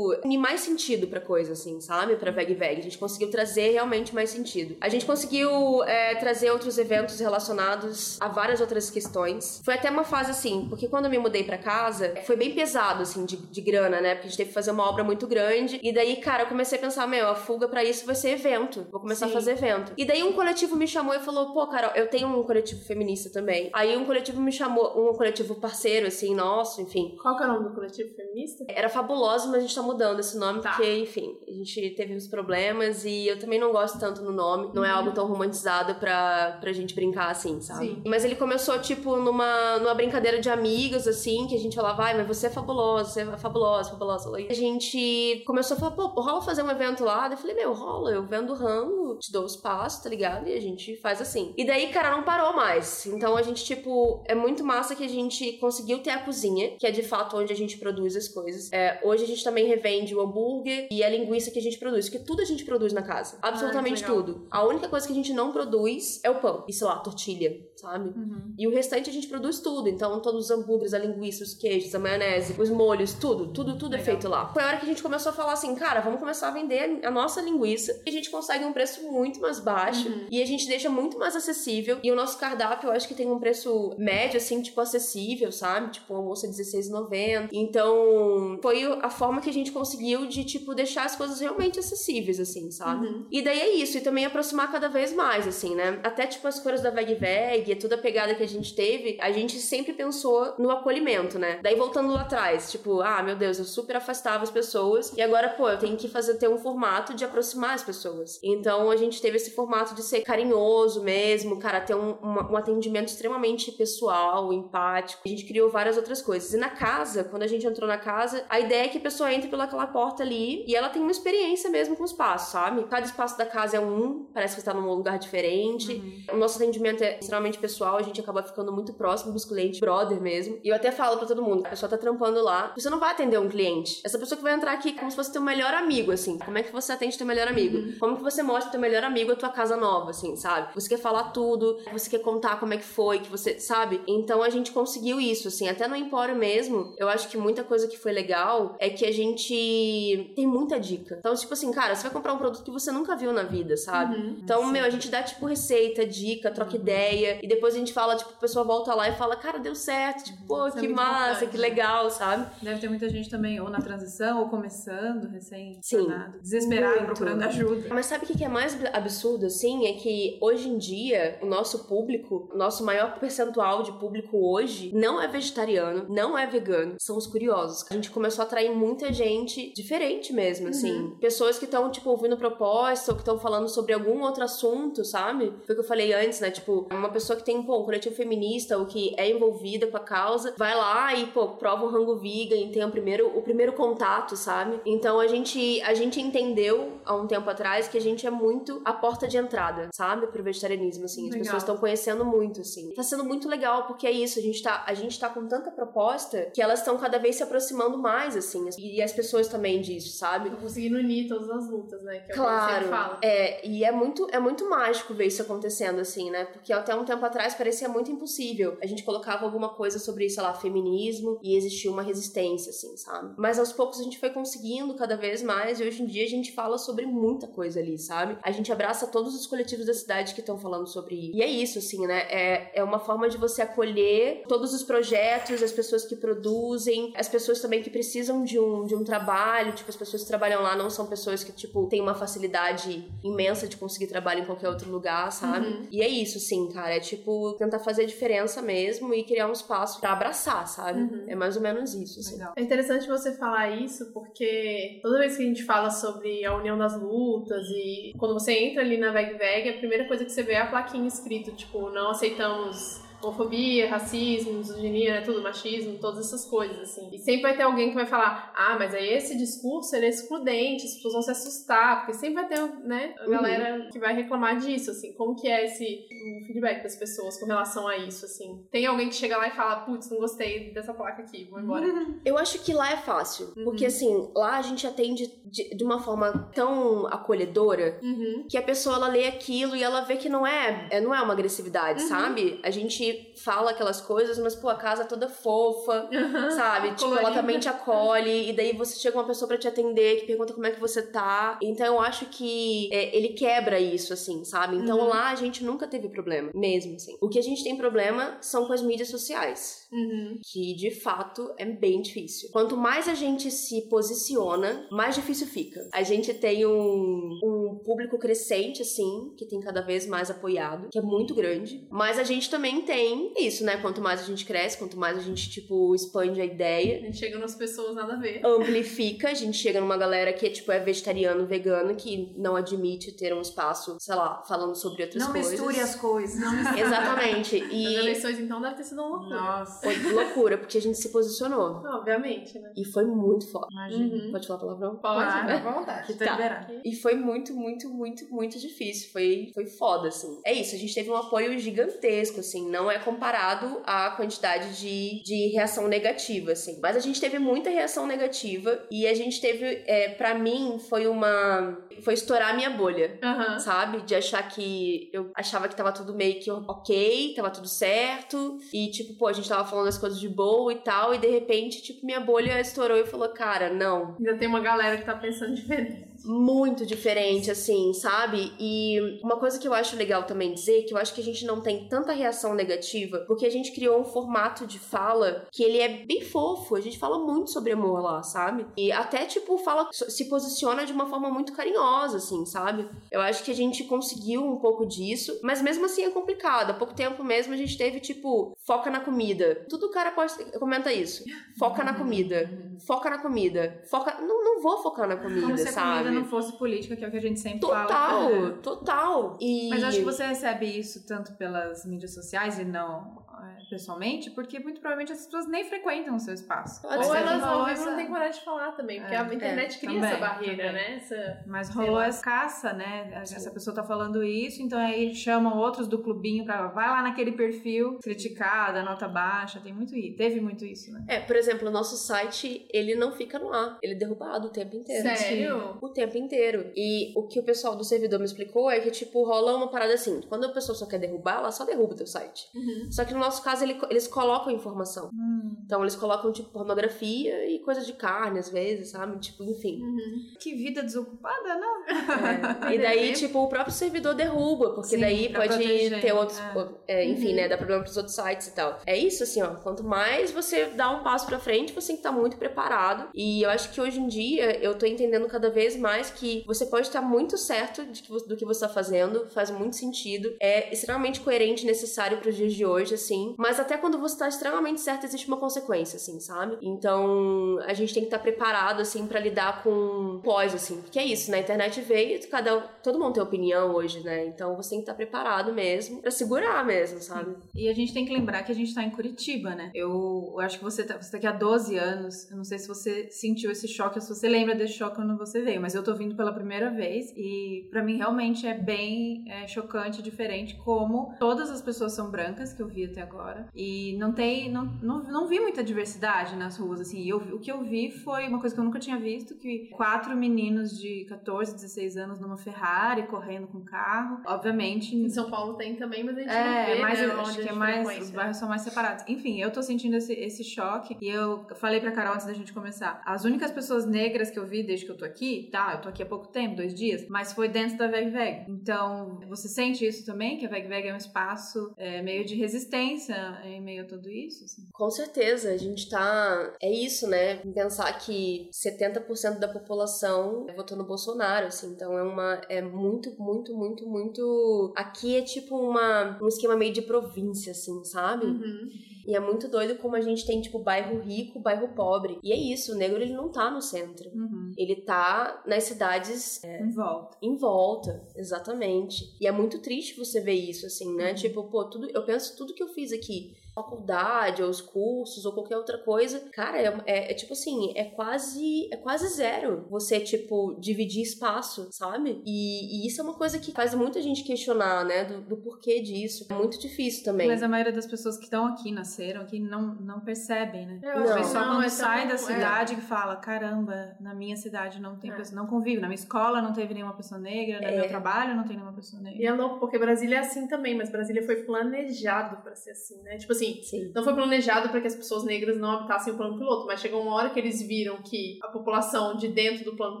[0.24, 2.16] unir mais sentido pra coisa, assim, sabe?
[2.16, 2.78] Pra Veg Veg.
[2.78, 4.76] A gente conseguiu trazer realmente mais sentido.
[4.80, 9.60] A gente conseguiu é, trazer outros eventos relacionados a várias outras questões.
[9.64, 13.02] Foi até uma fase assim, porque quando eu me mudei pra casa, foi bem pesado,
[13.02, 14.14] assim, de, de grana, né?
[14.14, 15.80] Porque a gente teve que fazer uma obra muito grande.
[15.82, 18.86] E daí, cara, eu comecei a pensar, meu, a fuga pra isso vai ser evento.
[18.90, 19.32] Vou começar Sim.
[19.32, 19.92] a fazer fazer evento.
[19.96, 23.30] E daí um coletivo me chamou e falou: pô, Carol, eu tenho um coletivo feminista
[23.30, 23.70] também.
[23.74, 27.16] Aí um coletivo me chamou, um coletivo parceiro, assim, nosso, enfim.
[27.20, 28.64] Qual que é o nome do coletivo feminista?
[28.68, 30.70] Era fabuloso, mas a gente tá mudando esse nome Tá.
[30.70, 34.70] porque, enfim, a gente teve uns problemas e eu também não gosto tanto no nome.
[34.74, 37.86] Não é algo tão romantizado pra, pra gente brincar assim, sabe?
[37.88, 38.02] Sim.
[38.06, 42.16] Mas ele começou, tipo, numa, numa brincadeira de amigas, assim, que a gente falava, vai,
[42.16, 44.40] mas você é fabulosa, você é fabulosa, fabulosa.
[44.40, 47.22] E a gente começou a falar, pô, rola fazer um evento lá?
[47.28, 50.48] Daí eu falei, meu, rola, eu vendo ramo, te dou os passos, tá ligado?
[50.48, 51.52] E a gente faz assim.
[51.56, 53.06] E daí, cara, não parou mais.
[53.06, 56.86] Então a gente, tipo, é muito massa que a gente conseguiu ter a cozinha, que
[56.86, 58.70] é de fato onde a gente produz as coisas.
[58.72, 62.08] É, hoje a gente também revende o hambúrguer e a linguiça que a gente produz,
[62.08, 63.38] porque tudo a gente produz na casa.
[63.42, 64.16] Absolutamente legal.
[64.16, 64.46] tudo.
[64.50, 66.64] A única coisa que a gente não produz é o pão.
[66.68, 68.08] E sei lá, a tortilha, sabe?
[68.08, 68.54] Uhum.
[68.58, 69.88] E o restante a gente produz tudo.
[69.88, 73.94] Então, todos os hambúrgueres, a linguiça, os queijos, a maionese, os molhos, tudo, tudo, tudo
[73.94, 74.04] é Legal.
[74.04, 74.52] feito lá.
[74.52, 77.00] Foi a hora que a gente começou a falar assim, cara, vamos começar a vender
[77.04, 78.02] a nossa linguiça.
[78.04, 80.08] E a gente consegue um preço muito mais baixo.
[80.08, 80.26] Uhum.
[80.30, 81.98] E a gente deixa muito mais acessível.
[82.02, 85.92] E o nosso cardápio, eu acho que tem um preço médio, assim, tipo, acessível, sabe?
[85.92, 87.48] Tipo, o almoço é R$16,90.
[87.52, 92.40] Então, foi a forma que a gente conseguiu de, tipo, deixar as coisas realmente acessíveis,
[92.40, 93.06] assim, sabe?
[93.06, 93.26] Uhum.
[93.30, 96.00] E daí é isso, e também aproximar cada vez mais, assim, né?
[96.02, 99.30] Até, tipo, as cores da Veg Veg, toda a pegada que a gente teve, a
[99.30, 101.60] gente sempre pensou no acolhimento, né?
[101.62, 105.48] Daí voltando lá atrás, tipo, ah, meu Deus, eu super afastava as pessoas, e agora,
[105.50, 108.38] pô, eu tenho que fazer ter um formato de aproximar as pessoas.
[108.42, 112.56] Então a gente teve esse formato de ser carinhoso mesmo, cara, ter um, uma- um
[112.56, 115.22] atendimento extremamente pessoal, empático.
[115.24, 116.52] A gente criou várias outras coisas.
[116.52, 119.32] E na casa, quando a gente entrou na casa, a ideia é que a pessoa
[119.32, 122.82] entre pelaquela porta ali e ela tem uma experiência mesmo com o espaço, sabe?
[122.84, 126.24] Cada espaço da casa é um, parece que está num lugar diferente.
[126.32, 130.20] O nosso atendimento é extremamente pessoal, a gente acaba ficando muito próximo dos clientes, brother
[130.20, 130.58] mesmo.
[130.62, 133.10] E eu até falo pra todo mundo, a pessoa tá trampando lá, você não vai
[133.10, 134.00] atender um cliente.
[134.04, 136.38] Essa pessoa que vai entrar aqui é como se fosse teu melhor amigo, assim.
[136.38, 137.98] Como é que você atende teu melhor amigo?
[137.98, 140.74] Como que você mostra teu melhor amigo a tua casa nova, assim, sabe?
[140.74, 144.00] Você quer falar tudo, você quer contar como é que foi, que você, sabe?
[144.06, 147.88] Então a gente conseguiu isso, assim, até no Empório mesmo, eu acho que muita coisa
[147.88, 151.16] que foi legal é que a gente tem muita dica.
[151.18, 153.76] Então, tipo assim, cara, você vai comprar um produto que você nunca viu na vida,
[153.76, 154.16] sabe?
[154.16, 154.36] Uhum.
[154.42, 157.38] Então, meu, a gente dá, tipo, receita, dica, troca ideia.
[157.42, 160.24] E depois a gente fala, tipo, a pessoa volta lá e fala, cara, deu certo.
[160.24, 161.62] Tipo, pô, é que muito massa, importante, que né?
[161.68, 162.46] legal, sabe?
[162.62, 166.06] Deve ter muita gente também, ou na transição, ou começando, recém Sim.
[166.40, 167.88] desesperado, procurando ajuda.
[167.90, 169.86] Mas sabe o que é mais absurdo, assim?
[169.86, 174.92] É que hoje em dia, o nosso público, o nosso maior percentual de público hoje,
[174.94, 177.84] não é vegetariano, não é vegano, são os curiosos.
[177.90, 181.16] A gente começou a atrair muita gente diferente mesmo, assim.
[181.20, 185.52] Pessoas que estão, tipo, ouvindo proposta ou que estão falando sobre algum outro assunto, sabe?
[185.64, 186.50] Foi o que eu falei antes, né?
[186.50, 190.00] Tipo, uma pessoa que tem, pô, um coletivo feminista ou que é envolvida com a
[190.00, 193.72] causa, vai lá e, pô, prova o rango vegan e tem o primeiro, o primeiro
[193.72, 194.80] contato, sabe?
[194.84, 198.80] Então a gente, a gente entendeu há um tempo atrás que a gente é muito
[198.84, 200.26] a porta de entrada, sabe?
[200.26, 201.24] Pro vegetarianismo, assim.
[201.24, 201.44] As Legal.
[201.44, 202.90] pessoas estão conhecendo muito, assim.
[202.94, 205.70] Tá sendo muito legal, porque é isso, a gente tá, a gente tá com tanta
[205.70, 208.68] proposta que elas estão cada vez se aproximando mais, assim.
[208.78, 210.50] E as pessoas também disso, sabe?
[210.50, 212.18] Tô conseguindo unir todas as lutas, né?
[212.20, 213.18] Que é que Claro, você fala.
[213.22, 216.44] é, e é muito, é muito mágico ver isso acontecendo, assim, né?
[216.46, 218.76] Porque até um tempo atrás parecia muito impossível.
[218.82, 223.34] A gente colocava alguma coisa sobre, sei lá, feminismo e existia uma resistência, assim, sabe?
[223.36, 226.28] Mas aos poucos a gente foi conseguindo cada vez mais e hoje em dia a
[226.28, 228.36] gente fala sobre muita coisa ali, sabe?
[228.42, 231.36] A gente abraça todos os coletivos da cidade que estão falando sobre isso.
[231.36, 232.20] E é isso, assim, né?
[232.30, 237.28] É, é uma forma de você acolher todos os projetos, as pessoas que produzem, as
[237.28, 240.76] pessoas também que precisam de um, de um trabalho, tipo, as pessoas que trabalham lá
[240.76, 244.90] não são pessoas que, tipo, têm uma facilidade imensa de conseguir trabalho em qualquer outro
[244.90, 245.66] lugar, sabe?
[245.66, 245.86] Uhum.
[245.90, 246.94] E é isso, sim, cara.
[246.94, 247.17] É tipo
[247.58, 251.00] tentar fazer a diferença mesmo e criar um espaço pra abraçar, sabe?
[251.00, 251.24] Uhum.
[251.26, 252.38] É mais ou menos isso, assim.
[252.56, 256.76] É interessante você falar isso porque toda vez que a gente fala sobre a união
[256.76, 260.42] das lutas e quando você entra ali na Veg Veg, a primeira coisa que você
[260.42, 266.26] vê é a plaquinha escrito, tipo, não aceitamos homofobia, racismo, misoginia, né, tudo, machismo, todas
[266.26, 267.10] essas coisas, assim.
[267.12, 270.08] E sempre vai ter alguém que vai falar, ah, mas aí esse discurso, ele é
[270.08, 273.30] excludente, as pessoas vão se assustar, porque sempre vai ter, né, a Uhum.
[273.30, 275.12] galera que vai reclamar disso, assim.
[275.14, 278.64] Como que é esse o feedback das pessoas com relação a isso, assim?
[278.70, 281.86] Tem alguém que chega lá e fala, putz, não gostei dessa placa aqui, vou embora.
[282.24, 283.48] Eu acho que lá é fácil.
[283.64, 288.46] Porque, assim, lá a gente atende de, de uma forma tão acolhedora Uhum.
[288.48, 291.20] que a pessoa ela lê aquilo e ela vê que não é, é- não é
[291.22, 292.08] uma agressividade, Uhum.
[292.08, 292.60] sabe?
[292.62, 296.08] A gente fala aquelas coisas, mas pô, a casa é toda fofa,
[296.54, 296.92] sabe?
[296.94, 300.26] Tipo, ela também te acolhe e daí você chega uma pessoa pra te atender que
[300.26, 301.58] pergunta como é que você tá.
[301.62, 304.76] Então eu acho que é, ele quebra isso assim, sabe?
[304.76, 305.08] Então Uhum.
[305.08, 307.16] lá a gente nunca teve problema, mesmo assim.
[307.20, 310.38] O que a gente tem problema são com as mídias sociais Uhum.
[310.52, 312.50] que de fato é bem difícil.
[312.52, 315.88] Quanto mais a gente se posiciona, mais difícil diversifica.
[315.92, 320.98] A gente tem um, um público crescente, assim, que tem cada vez mais apoiado, que
[320.98, 321.86] é muito grande.
[321.90, 323.76] Mas a gente também tem isso, né?
[323.76, 327.16] Quanto mais a gente cresce, quanto mais a gente, tipo, expande a A ideia, gente
[327.18, 328.40] chega nas pessoas nada a ver.
[328.44, 333.12] amplifica, a gente chega numa galera que é, tipo, é vegetariano, vegano, que não admite
[333.12, 335.52] ter um espaço, sei lá, falando sobre outras Não coisas.
[335.52, 336.40] misture as coisas.
[336.40, 336.80] Não misture.
[336.80, 337.56] Exatamente.
[337.62, 339.36] As E eleições, então, deve ter sido uma loucura.
[339.40, 339.77] Nossa.
[339.80, 341.82] Foi loucura, porque a gente se posicionou.
[341.84, 342.72] Obviamente, né?
[342.76, 343.66] E foi muito foda.
[343.70, 344.14] Imagina.
[344.24, 344.32] Uhum.
[344.32, 344.96] Pode falar palavrão?
[344.96, 345.46] Pode, Claro.
[345.46, 345.54] né?
[345.54, 346.06] À vontade.
[346.06, 346.72] Que tá liberado.
[346.84, 349.10] E foi muito, muito, muito, muito difícil.
[349.12, 350.40] Foi, foi foda, assim.
[350.44, 352.68] É isso, a gente teve um apoio gigantesco, assim.
[352.70, 356.78] Não é comparado à quantidade de, de reação negativa, assim.
[356.82, 361.06] Mas a gente teve muita reação negativa e a gente teve, é, para mim, foi
[361.06, 361.76] uma.
[362.02, 363.18] Foi estourar a minha bolha.
[363.22, 363.58] Aham.
[363.58, 364.02] Sabe?
[364.02, 365.10] De achar que.
[365.12, 368.58] Eu achava que tava tudo meio que ok, tava tudo certo.
[368.72, 371.14] E, tipo, pô, a gente tava falando as coisas de boa e tal.
[371.14, 374.96] E de repente, tipo, minha bolha estourou e falou: cara, não, Ainda tem uma galera
[374.96, 376.07] que tá pensando diferente.
[376.28, 378.52] Muito diferente, assim, sabe?
[378.60, 381.44] E uma coisa que eu acho legal também dizer, que eu acho que a gente
[381.44, 385.78] não tem tanta reação negativa, porque a gente criou um formato de fala que ele
[385.78, 388.66] é bem fofo, a gente fala muito sobre amor lá, sabe?
[388.76, 392.88] E até, tipo, fala, se posiciona de uma forma muito carinhosa, assim, sabe?
[393.10, 396.70] Eu acho que a gente conseguiu um pouco disso, mas mesmo assim é complicado.
[396.70, 399.66] Há pouco tempo mesmo a gente teve, tipo, foca na comida.
[399.68, 401.24] Tudo cara pode, comenta isso.
[401.58, 402.50] Foca na comida.
[402.86, 403.82] Foca na comida.
[403.90, 404.20] Foca.
[404.20, 406.17] Não, não vou focar na comida, sabe?
[406.18, 407.86] Não fosse política, que é o que a gente sempre fala.
[407.86, 409.38] Total, total.
[409.40, 413.27] E Mas acho que você recebe isso tanto pelas mídias sociais e não
[413.70, 416.82] pessoalmente, porque muito provavelmente as pessoas nem frequentam o seu espaço.
[416.82, 417.16] Pode Ou ser.
[417.18, 417.42] elas
[417.72, 420.20] essa- não têm coragem de falar também, porque É, a internet é, cria também, essa
[420.20, 420.72] barreira, também.
[420.72, 420.96] né?
[420.96, 421.44] Essa...
[421.46, 423.10] Mas rolou essa caça, né?
[423.14, 426.68] Essa pessoa tá falando isso, então aí chamam outros do clubinho pra.
[426.68, 430.16] Vai lá naquele perfil, criticada, nota baixa, tem muito isso.
[430.16, 431.04] Teve muito isso, né?
[431.08, 433.78] É, por exemplo, o nosso site, ele não fica no ar.
[433.82, 435.02] Ele é derrubado o tempo inteiro.
[435.16, 435.78] Sério?
[435.80, 436.70] O tempo inteiro.
[436.76, 439.94] E o que o pessoal do servidor me explicou é que, tipo, rola uma parada
[439.94, 440.20] assim.
[440.28, 442.46] Quando a pessoa só quer derrubar, ela só derruba o teu site.
[442.54, 442.90] Uhum.
[442.90, 445.10] Só que no nosso caso, ele- eles colocam informação.
[445.12, 449.18] Hum, Então, eles colocam, tipo, pornografia e coisa de carne, às vezes, sabe?
[449.18, 449.82] Tipo, enfim.
[449.82, 450.24] Uhum.
[450.40, 451.84] que vida desocupada, não?
[451.86, 452.74] É.
[452.74, 456.38] E daí, tipo, o próprio servidor derruba, porque Sim, daí pode proteger, ter outros.
[456.86, 457.02] é.
[457.02, 457.34] é, enfim, Uhum.
[457.36, 457.48] né?
[457.48, 458.78] Dá problema pros outros sites e tal.
[458.86, 459.48] É isso, assim, ó.
[459.56, 463.08] Quanto mais você dá um passo pra frente, você tem que estar muito preparado.
[463.14, 466.64] E eu acho que hoje em dia eu tô entendendo cada vez mais que você
[466.66, 471.20] pode estar muito certo que do que você tá fazendo, faz muito sentido, é extremamente
[471.20, 473.17] coerente e necessário pros dias de hoje, assim.
[473.38, 476.58] Mas até quando você tá extremamente certo, existe uma consequência, assim, sabe?
[476.62, 480.80] Então a gente tem que estar preparado, assim, pra lidar com pós, assim.
[480.80, 481.38] Porque é isso, né?
[481.38, 484.26] A internet veio, cada, todo mundo tem opinião hoje, né?
[484.26, 487.36] Então você tem que estar preparado mesmo pra segurar mesmo, sabe?
[487.54, 489.70] E a gente tem que lembrar que a gente tá em Curitiba, né?
[489.74, 492.30] Eu, eu acho que você tá, você tá aqui há 12 anos.
[492.30, 495.42] Eu não sei se você sentiu esse choque se você lembra desse choque quando você
[495.42, 499.46] veio, mas eu tô vindo pela primeira vez e pra mim realmente é bem é,
[499.46, 504.12] chocante, diferente como todas as pessoas são brancas que eu vi até agora e não
[504.12, 507.08] tem, não, não, não vi muita diversidade nas ruas, assim.
[507.08, 510.14] Eu, o que eu vi foi uma coisa que eu nunca tinha visto, que quatro
[510.16, 514.20] meninos de 14, 16 anos numa Ferrari correndo com carro.
[514.26, 517.38] Obviamente, Em São Paulo tem também, mas a gente não é, vê, mais, né, acho
[517.40, 518.04] que é mais, frequenta.
[518.04, 519.04] os bairros são mais separados.
[519.08, 522.52] Enfim, eu tô sentindo esse, esse choque e eu falei pra Carol antes da gente
[522.52, 523.00] começar.
[523.04, 525.88] As únicas pessoas negras que eu vi desde que eu tô aqui, tá, eu tô
[525.88, 528.44] aqui há pouco tempo, dois dias, mas foi dentro da Veg Veg.
[528.48, 530.38] Então, você sente isso também?
[530.38, 532.97] Que a Veg Veg é um espaço é, meio de resistência
[533.44, 534.44] em meio a tudo isso?
[534.44, 534.62] assim?
[534.72, 536.54] Com certeza, a gente tá.
[536.60, 537.36] É isso, né?
[537.54, 541.70] Pensar que 70% da população votou no Bolsonaro, assim.
[541.72, 542.40] Então é uma.
[542.48, 544.72] É muito, muito, muito, muito.
[544.76, 548.26] Aqui é tipo uma, um esquema meio de província, assim, sabe?
[548.26, 548.68] Uhum.
[549.08, 552.18] E é muito doido como a gente tem, tipo, bairro rico, bairro pobre.
[552.22, 554.10] E é isso, o negro ele não tá no centro.
[554.14, 554.52] Uhum.
[554.54, 557.16] Ele tá nas cidades Em volta.
[557.22, 559.16] em volta, exatamente.
[559.18, 561.14] E é muito triste você ver isso, assim, né?
[561.14, 565.32] Tipo, pô, tudo, eu penso tudo que eu fiz aqui, faculdade, ou os cursos, ou
[565.32, 570.00] qualquer outra coisa, cara, é, é- é tipo assim, é quase, é quase zero você,
[570.00, 572.22] tipo, dividir espaço, sabe?
[572.24, 575.04] E, e isso é uma coisa que faz muita gente questionar, né?
[575.04, 576.26] Do, do porquê disso.
[576.30, 577.28] É muito difícil também.
[577.28, 580.80] Mas a maioria das pessoas que estão aqui, nasceram aqui, não, não percebem, né?
[580.82, 581.08] Eu Não.
[581.18, 582.18] Não, quando é sai da é.
[582.18, 585.14] cidade que fala, caramba, na minha cidade não tem É.
[585.14, 587.76] pessoa, não convive, na minha escola não teve nenhuma pessoa negra, no É.
[587.76, 589.20] meu trabalho não tem nenhuma pessoa negra.
[589.22, 593.00] E é louco, porque Brasília é assim também, mas Brasília foi planejado pra ser assim,
[593.02, 593.16] né?
[593.18, 593.92] Tipo assim, Sim.
[593.94, 597.02] não foi planejado para que as pessoas negras não habitassem o plano piloto, mas chegou
[597.02, 600.00] uma hora que eles viram que a população de dentro do plano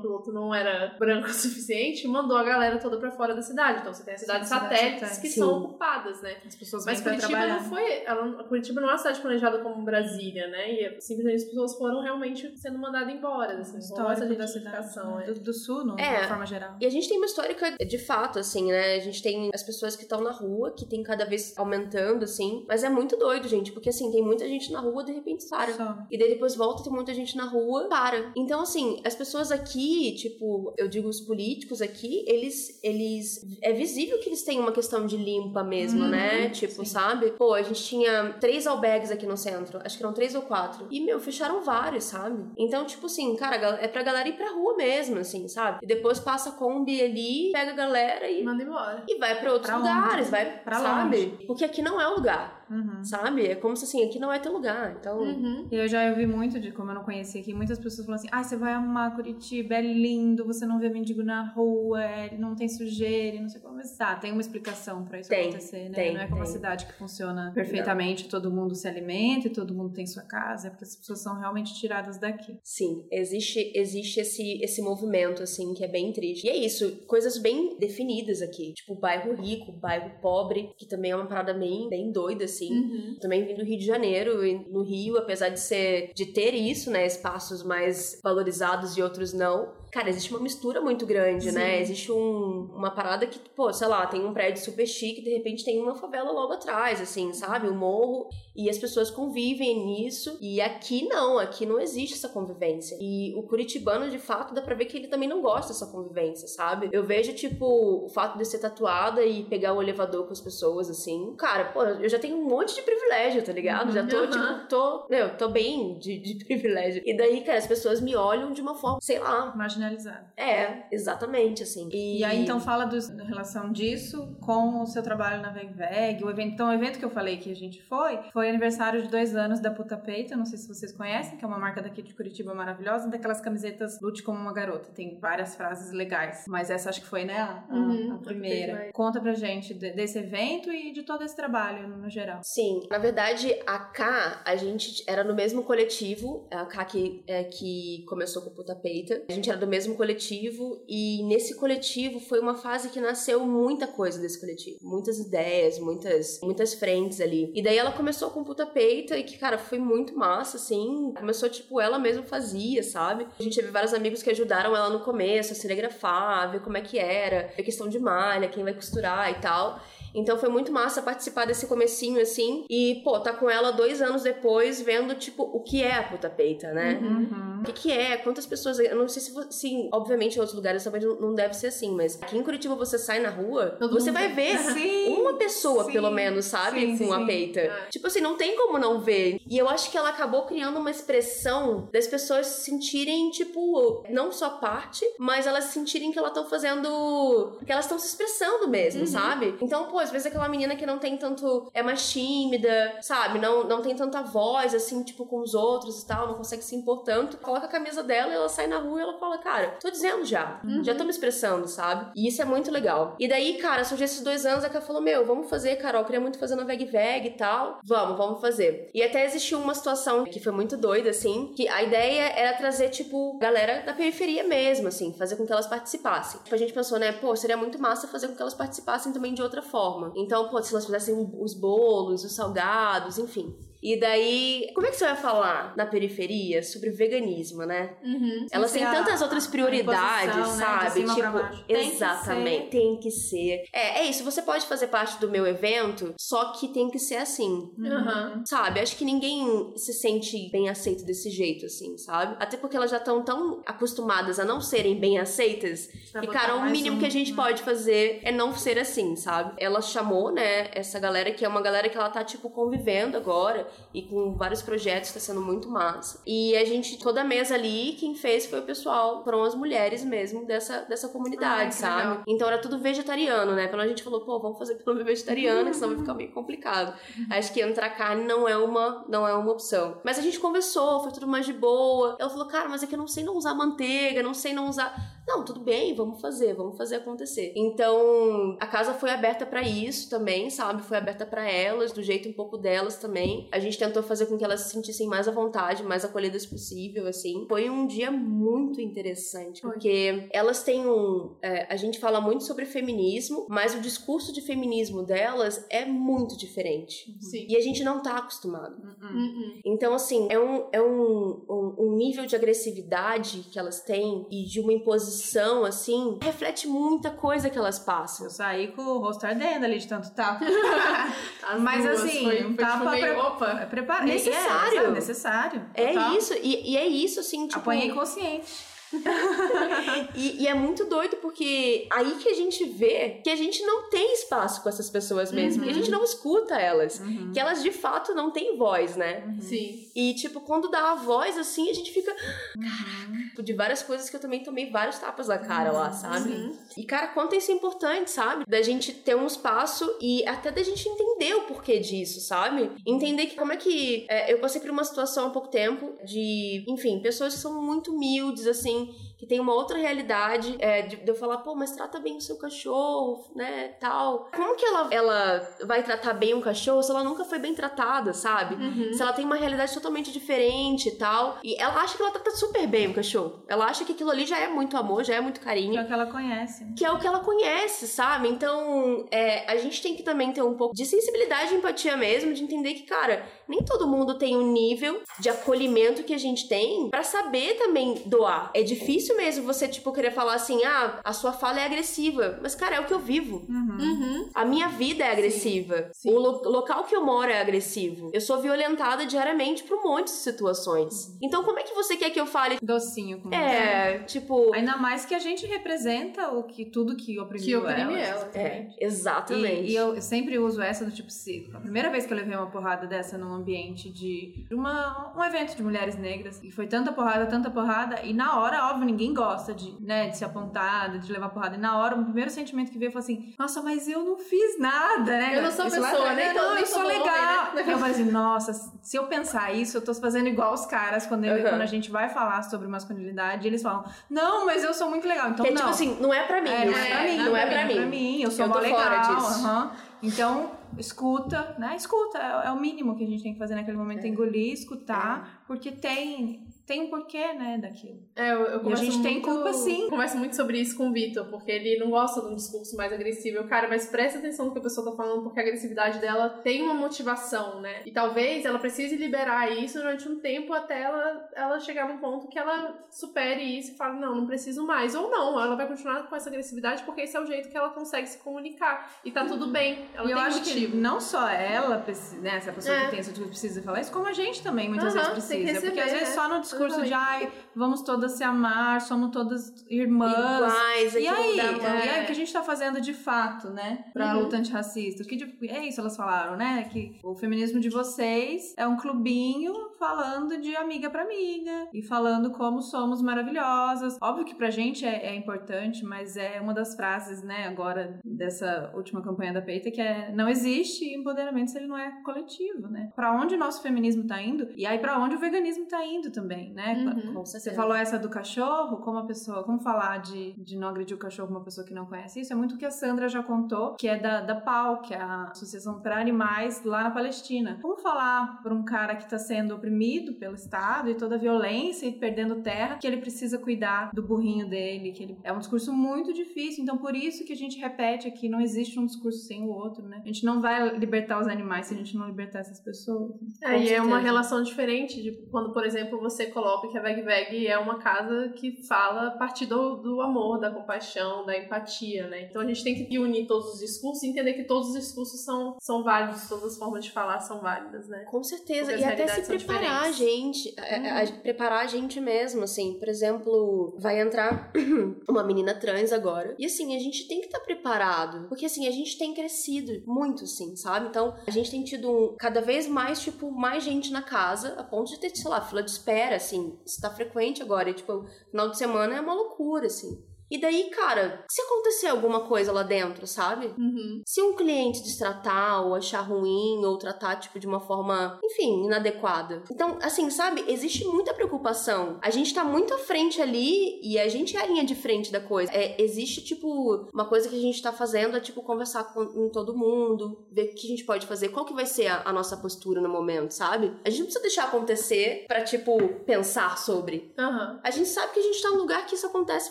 [0.00, 3.80] piloto não era branca o suficiente, e mandou a galera toda pra fora da cidade.
[3.80, 5.40] Então você tem as cidades Sim, cidades satélites que Sim.
[5.40, 6.36] são ocupadas, né?
[6.46, 8.02] As pessoas Mas Curitiba não foi.
[8.04, 10.72] Ela, Curitiba não é uma cidade planejada como Brasília, né?
[10.72, 13.58] E simplesmente as pessoas foram realmente sendo mandadas embora.
[13.58, 15.24] Assim, essa da cidade, né?
[15.26, 15.32] é.
[15.32, 16.22] do, do sul, no, É.
[16.22, 16.76] de forma geral.
[16.80, 18.94] E a gente tem uma histórica de fato, assim, né?
[18.94, 22.64] A gente tem as pessoas que estão na rua, que tem cada vez aumentando, assim.
[22.68, 25.72] Mas é muito doido, gente, porque assim, tem muita gente na rua, de repente para.
[25.74, 26.06] Some.
[26.10, 28.32] E daí depois volta, tem muita gente na rua, para.
[28.36, 33.44] Então, assim, as pessoas aqui, tipo, eu digo os políticos aqui, eles, eles.
[33.62, 36.48] É visível que eles têm uma questão de limpa mesmo, Uhum, né?
[36.50, 36.84] Tipo, sim.
[36.84, 37.30] sabe?
[37.32, 39.80] Pô, a gente tinha três albergues aqui no centro.
[39.84, 40.86] Acho que eram três ou quatro.
[40.90, 42.44] E, meu, fecharam vários, sabe?
[42.56, 45.78] Então, tipo assim, cara, é pra galera ir pra rua mesmo, assim, sabe?
[45.82, 48.42] E depois passa a Kombi ali, pega a galera e.
[48.42, 49.04] Manda embora.
[49.08, 50.30] E vai pra outros Pra lugares, onde?
[50.30, 51.38] vai, Pra sabe?
[51.46, 53.02] Porque aqui não é o lugar, Uhum.
[53.04, 53.46] sabe?
[53.46, 54.96] É como se assim, aqui não é teu lugar.
[54.98, 55.66] Então, Uhum.
[55.70, 58.42] Eu já ouvi muito de como eu não conhecia aqui, muitas pessoas falam assim: ah,
[58.42, 62.68] você vai amar Curitiba, é lindo, você não vê mendigo na rua, é, não tem
[62.68, 63.76] sujeira, não sei como.
[63.76, 65.94] Mas tá, tem uma explicação pra isso Tem, acontecer, né?
[65.94, 66.50] tem, não é como tem.
[66.50, 70.66] a cidade que funciona perfeitamente, todo mundo se alimenta e todo mundo tem sua casa,
[70.68, 72.58] é porque as pessoas são realmente tiradas daqui.
[72.62, 76.46] Sim, existe, existe esse, esse movimento, assim, que é bem triste.
[76.46, 78.72] E é isso, coisas bem definidas aqui.
[78.74, 82.57] Tipo, bairro rico, bairro pobre, que também é uma parada bem, bem doida, assim.
[82.64, 83.16] Uhum.
[83.20, 86.90] Também vim do Rio de Janeiro, e no Rio, apesar de ser, de ter isso,
[86.90, 91.76] né, espaços mais valorizados e outros não, cara, existe uma mistura muito grande, né?
[91.76, 91.82] Sim.
[91.82, 95.64] Existe um, uma parada que, pô, sei lá, tem um prédio super chique, de repente
[95.64, 97.68] tem uma favela logo atrás, assim, sabe?
[97.68, 102.96] Um morro, e as pessoas convivem nisso, e aqui não, aqui não existe essa convivência.
[103.00, 106.48] E o curitibano, de fato, dá pra ver que ele também não gosta dessa convivência,
[106.48, 106.88] sabe?
[106.92, 107.64] Eu vejo, tipo,
[108.04, 111.82] o fato de ser tatuada e pegar o elevador com as pessoas, assim, cara, pô,
[111.84, 113.92] eu já tenho um monte de privilégio, tá ligado?
[113.92, 114.30] Já tô, Uhum.
[114.30, 117.02] tipo, tô, meu, tô bem de, de privilégio.
[117.06, 119.52] E daí, cara, as pessoas me olham de uma forma, sei lá.
[119.78, 120.26] Marginalizado.
[120.36, 121.88] É, exatamente, assim.
[121.92, 126.24] E aí, então, fala dos- da relação disso com o seu trabalho na Veg Veg,
[126.24, 126.52] o evento.
[126.54, 129.60] Então, o evento que eu falei que a gente foi, foi aniversário de dois anos
[129.60, 132.54] da Puta Peita, não sei se vocês conhecem, que é uma marca daqui de Curitiba
[132.54, 134.90] maravilhosa, daquelas camisetas Lute como uma garota.
[134.94, 138.90] Tem várias frases legais, mas essa acho que foi, né, a, Uhum, a primeira.
[138.92, 142.40] Conta pra gente de- desse evento e de todo esse trabalho no geral.
[142.42, 147.44] Sim, na verdade, a K, a gente era no mesmo coletivo, a K que, é,
[147.44, 149.22] que começou com o Puta Peita.
[149.28, 153.86] A gente era do mesmo coletivo e nesse coletivo foi uma fase que nasceu muita
[153.86, 154.78] coisa desse coletivo.
[154.82, 157.52] Muitas ideias, muitas, muitas frentes ali.
[157.54, 161.12] E daí ela começou com Puta Peita e que, cara, foi muito massa, assim.
[161.16, 163.26] Começou, tipo, ela mesma fazia, sabe?
[163.38, 166.76] A gente teve vários amigos que ajudaram ela no começo a serigrafar, a ver como
[166.76, 169.80] é que era, ver questão de malha, quem vai costurar e tal.
[170.14, 172.64] Então foi muito massa participar desse comecinho, assim.
[172.68, 176.28] E, pô, tá com ela dois anos depois, vendo, tipo, o que é a puta
[176.30, 176.98] peita, né?
[177.02, 177.60] Uhum.
[177.60, 178.16] O que, que é?
[178.16, 178.78] Quantas pessoas.
[178.78, 182.18] Eu não sei se, se obviamente, em outros lugares também não deve ser assim, mas
[182.22, 184.34] aqui em Curitiba você sai na rua, Todo você vai vê.
[184.56, 186.80] ver Sim, uma pessoa, sim, pelo menos, sabe?
[186.96, 187.26] sim, com a sim.
[187.26, 187.60] peita.
[187.60, 187.86] É.
[187.90, 189.40] Tipo assim, não tem como não ver.
[189.46, 194.30] E eu acho que ela acabou criando uma expressão das pessoas se sentirem, tipo, não
[194.32, 197.58] só parte, mas elas sentirem que elas estão fazendo.
[197.64, 199.06] que elas estão se expressando mesmo, Uhum.
[199.06, 199.54] sabe?
[199.60, 201.70] Então, pô, às vezes aquela menina que não tem tanto.
[201.74, 203.38] é mais tímida, sabe?
[203.38, 206.74] Não, não tem tanta voz, assim, tipo, com os outros e tal, não consegue se
[206.76, 207.36] impor tanto.
[207.38, 210.24] Coloca a camisa dela e ela sai na rua e ela fala, cara, tô dizendo
[210.24, 210.60] já.
[210.64, 210.82] Uhum.
[210.84, 212.10] Já tô me expressando, sabe?
[212.14, 213.16] E isso é muito legal.
[213.18, 216.20] E daí, cara, surgiu esses dois anos, a Ká falou, meu, vamos fazer, Carol, queria
[216.20, 217.78] muito fazer na Veg Veg e tal.
[217.84, 218.90] Vamos, vamos fazer.
[218.94, 222.88] E até existiu uma situação que foi muito doida, assim, que a ideia era trazer,
[222.90, 226.40] tipo, galera da periferia mesmo, assim, fazer com que elas participassem.
[226.42, 229.34] Tipo, a gente pensou, né, pô, seria muito massa fazer com que elas participassem também
[229.34, 229.87] de outra forma.
[230.16, 233.54] Então, pô, se elas fizessem os bolos, os salgados, enfim.
[233.82, 237.94] E daí, como é que você vai falar na periferia sobre veganismo, né?
[238.02, 238.46] Uhum.
[238.50, 241.04] Elas têm a- tantas outras a prioridades, imposição, né, sabe?
[241.04, 241.66] pra tipo.
[241.66, 242.70] Tem que exatamente, ser.
[242.70, 243.64] tem que ser.
[243.72, 247.16] É, é isso, você pode fazer parte do meu evento, só que tem que ser
[247.16, 247.70] assim.
[247.84, 248.42] Aham.
[248.44, 248.80] Sabe?
[248.80, 252.36] Acho que ninguém se sente bem aceito desse jeito, assim, sabe?
[252.40, 256.56] Até porque elas já estão tão acostumadas a não serem bem aceitas Pra e, cara,
[256.56, 257.36] o mínimo um, que a gente né?
[257.36, 259.54] pode fazer é não ser assim, sabe?
[259.58, 263.67] Ela chamou, né, essa galera que é uma galera que ela tá, tipo, convivendo agora
[263.92, 266.20] e com vários projetos, tá sendo muito massa.
[266.26, 270.44] E a gente, toda mesa ali, quem fez foi o pessoal, foram as mulheres mesmo
[270.44, 272.08] dessa, dessa comunidade, que sabe?
[272.08, 272.22] legal.
[272.26, 273.64] Então era tudo vegetariano, né?
[273.64, 276.94] Então a gente falou, pô, vamos fazer pelo vegetariano, senão vai ficar meio complicado.
[277.30, 280.00] Acho que entrar carne não é uma, não é uma opção.
[280.04, 282.16] Mas a gente conversou, foi tudo mais de boa.
[282.18, 284.68] Ela falou, cara, mas é que eu não sei não usar manteiga, não sei não
[284.68, 285.17] usar.
[285.28, 287.52] Não, tudo bem, vamos fazer, vamos fazer acontecer.
[287.54, 290.82] Então, a casa foi aberta para isso também, sabe?
[290.82, 293.46] Foi aberta para elas, do jeito um pouco delas também.
[293.52, 297.06] A gente tentou fazer com que elas se sentissem mais à vontade, mais acolhidas possível,
[297.06, 297.44] assim.
[297.46, 301.36] Foi um dia muito interessante, porque elas têm um.
[301.42, 306.38] É, a gente fala muito sobre feminismo, mas o discurso de feminismo delas é muito
[306.38, 307.14] diferente.
[307.20, 307.44] Sim.
[307.46, 308.82] E a gente não tá acostumado.
[309.02, 309.60] Uhum.
[309.62, 314.44] Então, assim, é um, é um, um, um nível de agressividade que elas têm e
[314.44, 315.17] de uma imposição,
[315.64, 318.26] assim, reflete muita coisa que elas passam.
[318.26, 320.44] Eu saí com o rosto ardendo ali de tanto tapa.
[321.42, 323.66] As Mas duas, assim, foi, foi tapa tipo meio, opa.
[323.70, 324.14] Preparei.
[324.14, 324.80] Necessário.
[324.80, 325.66] É, é necessário.
[325.74, 326.12] É Total.
[326.14, 327.60] isso, e, e é isso, assim, tipo.
[327.60, 328.67] Apanhei consciente.
[330.14, 333.88] E, e é muito doido porque aí que a gente vê que a gente não
[333.90, 337.30] tem espaço com essas pessoas mesmo, que a gente não escuta elas, Uhum.
[337.32, 339.36] que elas de fato não têm voz, né?
[339.40, 339.86] Sim.
[339.94, 342.14] E, tipo, quando dá a voz, assim, a gente fica.
[342.14, 343.42] Caraca!
[343.42, 346.30] De várias coisas que eu também tomei vários tapas na cara lá, sabe?
[346.30, 346.56] Uhum.
[346.76, 348.44] E, cara, quanto isso é importante, sabe?
[348.48, 352.70] Da gente ter um espaço e até da gente entender o porquê disso, sabe?
[352.86, 354.06] Entender que como é que.
[354.08, 357.92] é, eu passei por uma situação há pouco tempo de, enfim, pessoas que são muito
[357.94, 358.77] humildes, assim,
[359.18, 362.20] que tem uma outra realidade, é, de, de eu falar, pô, mas trata bem o
[362.20, 364.28] seu cachorro, né, tal.
[364.34, 368.12] Como que ela, ela vai tratar bem um cachorro se ela nunca foi bem tratada,
[368.14, 368.54] sabe?
[368.54, 368.92] Uhum.
[368.92, 371.38] Se ela tem uma realidade totalmente diferente e tal.
[371.42, 373.42] E ela acha que ela trata super bem o cachorro.
[373.48, 375.80] Ela acha que aquilo ali já é muito amor, já é muito Que carinho.
[375.80, 376.66] é o que ela conhece.
[376.76, 378.28] Que é o que ela conhece, sabe?
[378.28, 382.32] Então, é, a gente tem que também ter um pouco de sensibilidade e empatia mesmo,
[382.32, 386.46] de entender que, cara, nem todo mundo tem um nível de acolhimento que a gente
[386.48, 388.50] tem pra saber também doar.
[388.54, 392.38] É difícil mesmo você, tipo, querer falar assim, ah, a sua fala é agressiva.
[392.42, 393.46] Mas, cara, é o que eu vivo.
[393.48, 393.76] Uhum.
[393.80, 394.28] Uhum.
[394.34, 395.90] A minha vida é agressiva.
[395.92, 396.10] sim.
[396.10, 398.10] O lo- local que eu moro é agressivo.
[398.12, 401.16] Eu sou violentada diariamente por um monte de situações.
[401.22, 402.58] Então, como é que você quer que eu fale?
[402.62, 403.36] Docinho com você.
[403.36, 404.52] É, tipo.
[404.54, 408.20] Ainda mais que a gente representa o que tudo que oprimiu Que oprime ela.
[408.24, 408.30] ela.
[408.34, 409.62] É, exatamente.
[409.68, 412.16] E, e eu, eu sempre uso essa do tipo, se a primeira vez que eu
[412.16, 416.50] levei uma porrada dessa num ambiente de de uma, um evento de mulheres negras, e
[416.50, 420.24] foi tanta porrada, tanta porrada, e na hora, óbvio, ninguém gosta de, né, de ser
[420.24, 421.54] apontada, de levar porrada.
[421.54, 424.58] E na hora, o primeiro sentimento que veio foi assim, nossa, mas eu não fiz
[424.58, 425.36] nada, né?
[425.38, 426.32] Eu não sou lá pessoa, né?
[426.34, 427.54] nem eu sou todo homem, legal.
[427.54, 427.62] né?
[427.68, 431.24] Eu falei assim, nossa, se eu pensar isso, eu tô fazendo igual os caras quando,
[431.24, 431.48] ele- Uhum.
[431.50, 435.30] quando a gente vai falar sobre masculinidade, eles falam, não, mas eu sou muito legal.
[435.30, 435.60] Então, que é não.
[435.60, 436.50] tipo assim, não é pra mim.
[436.50, 438.22] É, não é pra mim, Não é pra mim.
[438.22, 438.80] eu sou Eu legal.
[438.82, 439.70] aham.
[440.02, 441.74] Então, escuta, né?
[441.76, 444.08] Escuta, é, é o mínimo que a gente tem que fazer naquele momento, É.
[444.08, 447.98] engolir, escutar, porque tem, tem um porquê, né, daquilo.
[448.14, 449.88] É, eu, eu converso gente tem culpa, sim.
[449.88, 452.92] Converso muito sobre isso com o Vitor, porque ele não gosta de um discurso mais
[452.92, 453.38] agressivo.
[453.38, 456.28] Eu, cara, mas presta atenção no que a pessoa tá falando, porque a agressividade dela
[456.44, 457.80] tem uma motivação, né?
[457.86, 462.28] E talvez ela precise liberar isso durante um tempo até ela, ela chegar num ponto
[462.28, 464.94] que ela supere isso e fale, não, não preciso mais.
[464.94, 467.70] Ou não, ela vai continuar com essa agressividade porque esse é o jeito que ela
[467.70, 468.92] consegue se comunicar.
[469.04, 469.86] E tá tudo bem.
[469.94, 470.72] Ela e eu tem acho motivo.
[470.72, 472.84] que não só ela, precisa, né, essa pessoa É.
[472.84, 475.38] que tem esse discurso precisa falar isso, como a gente também muitas Aham, vezes tem
[475.38, 475.66] que precisa.
[475.66, 476.20] porque às receber, vezes é.
[476.20, 476.94] só no discurso de, Exatamente.
[476.94, 480.12] ai, vamos todas se amar, somos todas irmãs.
[480.14, 481.44] Iguais, E aí, dá
[481.84, 483.84] e aí, o que a gente tá fazendo de fato, né?
[483.92, 484.22] Pra Uhum.
[484.22, 485.04] luta antirracista?
[485.04, 486.64] Que de- é isso, elas falaram, né?
[486.72, 492.30] Que o feminismo de vocês é um clubinho falando de amiga pra amiga e falando
[492.30, 493.96] como somos maravilhosas.
[494.00, 498.70] Óbvio que pra gente é, é importante, mas é uma das frases, né, agora dessa
[498.74, 502.90] última campanha da Peita, que é não existe empoderamento se ele não é coletivo, né?
[502.94, 506.10] Pra onde o nosso feminismo tá indo e aí pra onde o veganismo tá indo
[506.10, 506.74] também, né?
[506.74, 507.14] Uhum.
[507.14, 510.96] Com Você falou essa do cachorro, como a pessoa, como falar de, de não agredir
[510.96, 513.22] o cachorro uma pessoa que não conhece isso, é muito o que a Sandra já
[513.22, 517.58] contou, que é da, da PAL, que é a Associação para Animais lá na Palestina.
[517.60, 521.86] Como falar para um cara que está sendo oprimido pelo Estado e toda a violência
[521.86, 525.72] e perdendo terra, que ele precisa cuidar do burrinho dele, que ele é um discurso
[525.72, 529.42] muito difícil, então por isso que a gente repete aqui, não existe um discurso sem
[529.42, 530.00] o outro, né?
[530.02, 533.12] A gente não vai libertar os animais se a gente não libertar essas pessoas.
[533.42, 537.02] É, e é uma relação diferente de quando, por exemplo, você coloca que a Veg
[537.02, 542.08] Veg é uma casa que fala a partir do, do amor, da compaixão, da empatia,
[542.08, 542.22] né?
[542.22, 545.24] Então a gente tem que unir todos os discursos e entender que todos os discursos
[545.24, 548.04] são, são válidos, todas as formas de falar são válidas, né?
[548.04, 548.72] Com certeza.
[548.72, 550.54] Porque E até se são preparar a gente.
[550.58, 552.78] a- a- a- preparar a gente mesmo, assim.
[552.78, 554.52] Por exemplo, vai entrar
[555.08, 556.34] uma menina trans agora.
[556.38, 558.28] E assim, a gente tem que estar preparado.
[558.28, 560.88] Porque assim, a gente tem crescido muito, assim, sabe?
[560.88, 564.62] Então, a gente tem tido um, cada vez mais, tipo, mais gente na casa, a
[564.64, 566.58] ponto de ter, sei lá, fila de espera, assim.
[566.64, 567.70] Isso tá frequente agora.
[567.70, 570.02] E, tipo, final de semana é uma loucura, assim.
[570.30, 573.46] E daí, cara, se acontecer alguma coisa lá dentro, sabe?
[573.58, 574.02] Uhum.
[574.06, 579.42] Se um cliente destratar ou achar ruim ou tratar, tipo, de uma forma, enfim, inadequada.
[579.50, 580.44] Então, assim, sabe?
[580.48, 581.98] Existe muita preocupação.
[582.02, 585.10] A gente tá muito à frente ali e a gente é a linha de frente
[585.10, 585.52] da coisa.
[585.52, 589.56] É, existe, tipo, uma coisa que a gente tá fazendo é, tipo, conversar com, todo
[589.56, 592.36] mundo, ver o que a gente pode fazer, qual que vai ser a, a nossa
[592.36, 593.72] postura no momento, sabe?
[593.84, 597.12] A gente não precisa deixar acontecer pra, tipo, pensar sobre.
[597.18, 597.60] Aham.
[597.62, 599.50] A gente sabe que a gente tá num lugar que isso acontece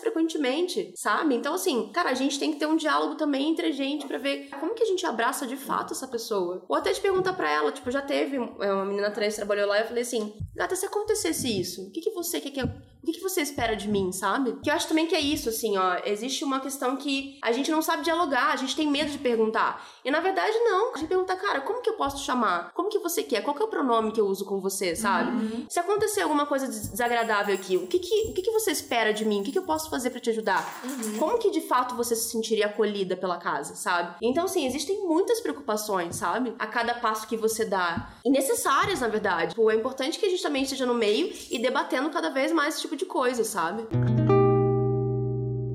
[0.00, 1.34] frequentemente, sabe?
[1.34, 4.18] Então, assim, cara, a gente tem que ter um diálogo também entre a gente pra
[4.18, 6.64] ver como que a gente abraça de fato essa pessoa.
[6.68, 9.66] Ou até de perguntar pra ela, tipo, já teve é, uma menina trans que trabalhou
[9.66, 12.60] lá e eu falei assim, gata, se acontecesse isso, o que que você quer que.
[13.02, 14.58] O que, que você espera de mim, sabe?
[14.62, 15.98] Que eu acho também que é isso, assim, ó.
[16.04, 19.86] Existe uma questão que a gente não sabe dialogar, a gente tem medo de perguntar.
[20.04, 20.94] E na verdade, não.
[20.94, 22.72] A gente pergunta, cara, como que eu posso te chamar?
[22.74, 23.42] Como que você quer?
[23.42, 25.66] Qual que é o pronome que eu uso com você, sabe?
[25.70, 29.12] Se acontecer alguma coisa des- desagradável aqui, o que que, o que que você espera
[29.14, 29.40] de mim?
[29.40, 30.64] O que que eu posso fazer pra te ajudar?
[31.18, 34.16] Como que de fato você se sentiria acolhida pela casa, sabe?
[34.20, 36.54] Então, assim, existem muitas preocupações, sabe?
[36.58, 38.10] A cada passo que você dá.
[38.24, 39.50] E necessárias, na verdade.
[39.50, 42.74] Tipo, é importante que a gente também esteja no meio e debatendo cada vez mais
[42.74, 43.86] esse tipo de coisa, sabe?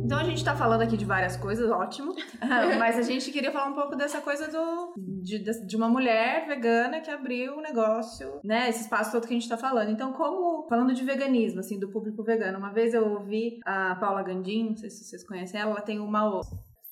[0.04, 2.14] Então a gente tá falando aqui de várias coisas, ótimo.
[2.78, 7.00] Mas a gente queria falar um pouco dessa coisa do de, de uma mulher vegana
[7.00, 8.68] que abriu um negócio, né?
[8.68, 9.92] Esse espaço todo que a gente tá falando.
[9.92, 10.68] Então, como.
[10.68, 12.58] Falando de veganismo, assim, do público vegano.
[12.58, 16.00] Uma vez eu ouvi a Paula Gandim, não sei se vocês conhecem ela, ela tem
[16.00, 16.42] uma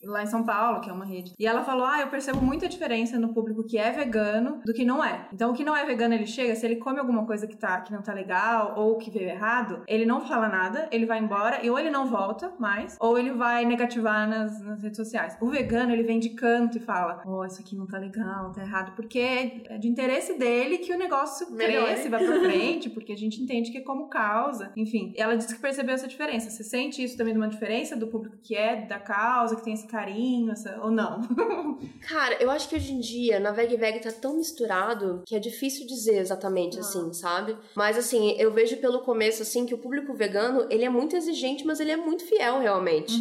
[0.04, 1.34] lá em São Paulo, que é uma rede.
[1.38, 4.86] E ela falou: Ah, eu percebo muita diferença no público que é vegano do que
[4.86, 5.28] não é.
[5.34, 7.82] Então, o que não é vegano, ele chega, se ele come alguma coisa que, tá,
[7.82, 11.64] que não tá legal ou que veio errado, ele não fala nada, ele vai embora
[11.64, 15.38] e ou ele não volta mais, ou ele vai negativar nas, nas redes sociais.
[15.42, 18.62] O vegano, ele vem de canto e fala: Oh, isso aqui não tá legal, tá
[18.62, 23.12] errado, porque é de interesse dele que o negócio cresça e vá pra frente, porque
[23.12, 24.72] a gente entende que é como causa.
[24.76, 26.50] Enfim, ela disse que percebeu essa diferença.
[26.50, 29.74] Você sente isso também de uma diferença do público que é da causa, que tem
[29.74, 31.22] esse carinho, ou não?
[32.08, 35.40] Cara, eu acho que hoje em dia, na Veg Veg tá tão misturado que é
[35.40, 37.58] difícil dizer exatamente assim, sabe?
[37.76, 41.66] Mas assim, eu vejo pelo começo, assim, que o público vegano, ele é muito exigente,
[41.66, 43.14] mas ele é muito fiel, realmente.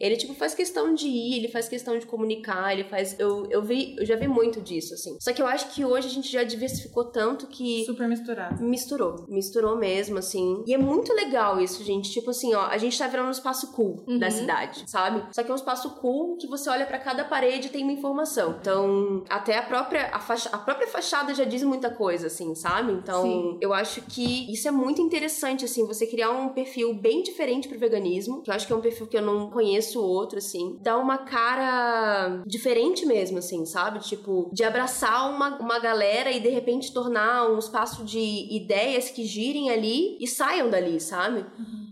[0.00, 3.18] Ele, tipo, faz questão de ir, ele faz questão de comunicar, ele faz...
[3.18, 5.16] Eu, eu, vi, eu já vi muito disso, assim.
[5.20, 7.84] Só que eu acho que hoje a gente já diversificou tanto que...
[7.84, 8.62] Super misturado.
[8.62, 10.62] Misturou, misturou mesmo, assim.
[10.66, 12.10] E é muito legal isso, gente.
[12.10, 15.22] Tipo assim, ó, a gente tá virando um espaço cool da cidade, sabe?
[15.32, 17.92] Só que é um espaço cool que você olha pra cada parede e tem uma
[17.92, 18.56] informação.
[18.60, 22.92] Então, até a própria, a, facha- a própria fachada já diz muita coisa, assim, sabe?
[22.92, 23.58] Então, Sim.
[23.60, 27.78] eu acho que isso é muito interessante, assim, você criar um perfil bem diferente pro
[27.78, 30.78] veganismo, que eu acho que é um perfil que eu não conheço outro, assim.
[30.82, 34.00] Dá uma cara diferente mesmo, assim, sabe?
[34.00, 38.18] Tipo, de abraçar uma, uma galera e de repente tornar um espaço de
[38.54, 41.44] ideias que girem ali e saiam dali, sabe?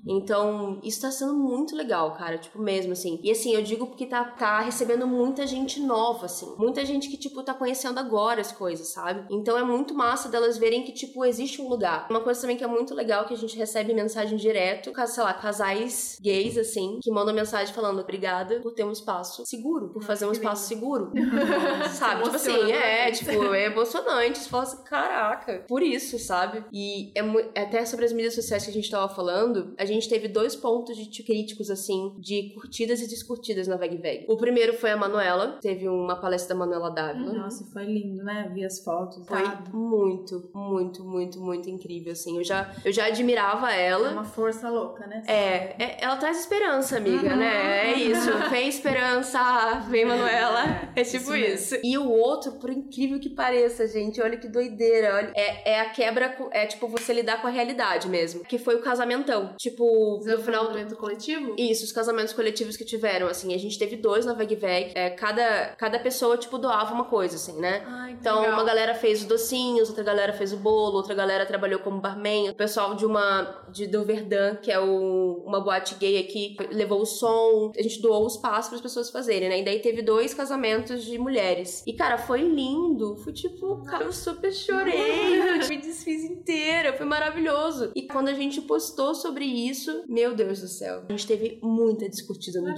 [0.06, 3.20] Então, isso tá sendo muito legal, cara, tipo, mesmo, assim.
[3.22, 6.55] E assim, eu digo porque tá, tá recebendo muita gente nova, assim.
[6.59, 9.25] Muita gente que, tipo, tá conhecendo agora as coisas, sabe?
[9.31, 12.07] Então é muito massa delas verem que, tipo, existe um lugar.
[12.11, 15.33] Uma coisa também que é muito legal que a gente recebe mensagem direto, sei lá,
[15.33, 20.27] casais gays, assim, que mandam mensagem falando obrigada por ter um espaço seguro, por fazer
[20.27, 21.11] um espaço seguro.
[21.94, 22.25] sabe?
[22.25, 23.18] Tipo assim, é, muito.
[23.18, 24.40] tipo, é emocionante.
[24.40, 26.64] Você fala assim, caraca, por isso, sabe?
[26.70, 30.07] E é mu- até sobre as mídias sociais que a gente tava falando, a gente
[30.07, 34.72] teve dois pontos de tipo, críticos, assim, de curtidas e descurtidas na Veg O primeiro
[34.74, 37.32] foi a Manuela, teve uma palestra da Manuela Dávila.
[37.32, 38.50] Nossa, foi lindo, né?
[38.52, 39.26] Vi as fotos.
[39.26, 39.62] Foi tá?
[39.72, 42.38] muito, muito, muito, muito incrível, assim.
[42.38, 44.10] Eu já, eu já admirava É ela.
[44.10, 45.22] uma força louca, né?
[45.26, 47.36] É, é- ela traz esperança, amiga, Uhum.
[47.36, 47.90] né?
[47.90, 48.30] É isso.
[48.50, 50.64] Vem esperança, vem Manuela.
[50.94, 51.76] É, É, tipo isso isso.
[51.82, 55.14] E o outro, por incrível que pareça, gente, olha que doideira.
[55.14, 58.42] Olha, é, é a quebra, é tipo você lidar com a realidade mesmo.
[58.44, 59.54] Que foi o casamentão.
[59.58, 59.84] Tipo,
[60.24, 60.72] no final do.
[60.72, 61.54] Desenvolvimento coletivo?
[61.58, 63.54] Isso, os casamentos coletivos que tiveram, assim.
[63.54, 64.92] A gente teve dois na Veg Veg.
[64.94, 67.83] É, cada, cada pessoa, tipo, doava uma coisa, assim, né?
[67.87, 68.55] Ai, Então, legal.
[68.55, 72.50] uma galera fez os docinhos, outra galera fez o bolo, outra galera trabalhou como barman.
[72.50, 77.00] O pessoal de uma de do Verdun, que é o, uma boate gay aqui, levou
[77.00, 77.72] o som.
[77.76, 79.61] A gente doou o espaço para as pessoas fazerem, né?
[79.61, 81.83] E daí teve dois casamentos de mulheres.
[81.87, 83.16] E cara, foi lindo.
[83.16, 87.90] Foi tipo, cara, eu super chorei, eu me desfiz inteira, foi maravilhoso.
[87.94, 92.09] E quando a gente postou sobre isso, meu Deus do céu, a gente teve muita
[92.09, 92.76] discutida no Não é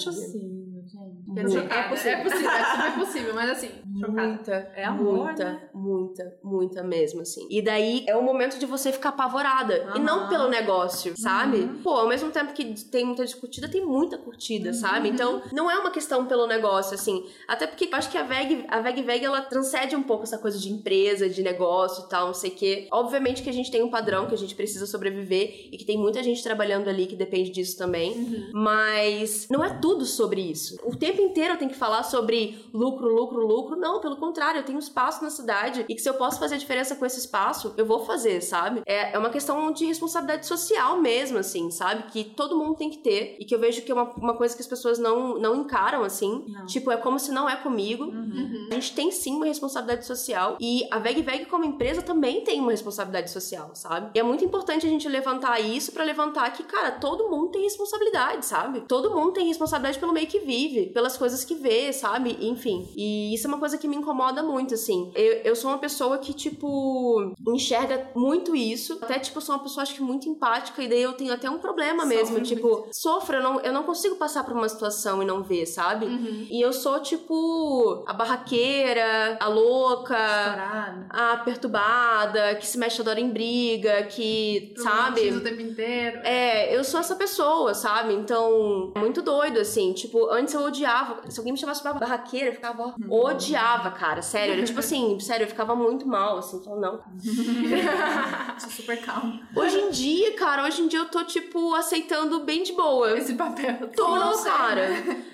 [1.42, 1.48] Muito.
[1.48, 3.70] dizer, É possível, é possível, é super possível, mas assim,
[4.00, 4.28] chocada.
[4.28, 5.60] Muita, É amor, muita, né?
[5.72, 7.46] muita, muita mesmo, assim.
[7.50, 9.92] E daí é o momento de você ficar apavorada.
[9.94, 11.58] E não pelo negócio, sabe?
[11.58, 11.82] Uhum.
[11.82, 15.08] Pô, ao mesmo tempo que tem muita discutida, tem muita curtida, sabe?
[15.08, 17.24] Então, não é uma questão pelo negócio, assim.
[17.48, 20.38] Até porque eu acho que a VEG, a VEG VEG, ela transcende um pouco essa
[20.38, 22.88] coisa de empresa, de negócio e tal, não sei o quê.
[22.92, 25.98] Obviamente que a gente tem um padrão que a gente precisa sobreviver e que tem
[25.98, 28.50] muita gente trabalhando ali que depende disso também.
[28.52, 30.78] Mas não é tudo sobre isso.
[30.84, 33.76] O tempo inteiro eu tenho que falar sobre lucro, lucro, lucro.
[33.76, 36.56] Não, pelo contrário, eu tenho um espaço na cidade e que se eu posso fazer
[36.56, 38.82] a diferença com esse espaço, eu vou fazer, sabe?
[38.86, 42.04] É, é uma questão de responsabilidade social mesmo, assim, sabe?
[42.10, 44.54] Que todo mundo tem que ter e que eu vejo que é uma, uma coisa
[44.54, 46.44] que as pessoas não, não encaram, assim.
[46.48, 46.66] Não.
[46.66, 48.04] Tipo, é como se não é comigo.
[48.04, 48.68] Uhum.
[48.70, 52.60] A gente tem sim uma responsabilidade social e a Veg Veg como empresa também tem
[52.60, 54.10] uma responsabilidade social, sabe?
[54.14, 57.62] E é muito importante a gente levantar isso pra levantar que, cara, todo mundo tem
[57.62, 58.82] responsabilidade, sabe?
[58.82, 62.36] Todo mundo tem responsabilidade pelo meio que vive, pelas coisas que vê, sabe?
[62.40, 62.88] Enfim.
[62.96, 65.10] E isso é uma coisa que me incomoda muito, assim.
[65.14, 68.98] Eu, eu sou uma pessoa que, tipo, enxerga muito isso.
[69.02, 71.58] Até, tipo, sou uma pessoa, acho que muito empática e daí eu tenho até um
[71.58, 72.36] problema mesmo.
[72.38, 75.66] Sofre tipo, sofro, eu não, eu não consigo passar por uma situação e não ver,
[75.66, 76.06] sabe?
[76.06, 76.46] Uhum.
[76.50, 81.06] E eu sou, tipo, a barraqueira, a louca, Estourado.
[81.10, 85.50] a perturbada, que se mexe toda hora em briga, que, Problematiza o sabe?
[85.50, 86.18] tempo inteiro.
[86.24, 88.14] É, eu sou essa pessoa, sabe?
[88.14, 89.92] Então, é muito doido, assim.
[89.92, 91.03] Tipo, antes eu odiava.
[91.28, 92.94] Se alguém me chamasse pra barraqueira, eu ficava.
[93.08, 94.22] Odiava, cara.
[94.22, 94.54] Sério.
[94.54, 96.62] Era tipo assim, sério, eu ficava muito mal, assim.
[96.62, 97.00] Falando, não.
[98.58, 99.40] Sou super calma.
[99.54, 103.16] Hoje em dia, cara, hoje em dia eu tô, tipo, aceitando bem de boa.
[103.18, 103.88] Esse papel.
[103.94, 104.80] Tô, não ser, cara.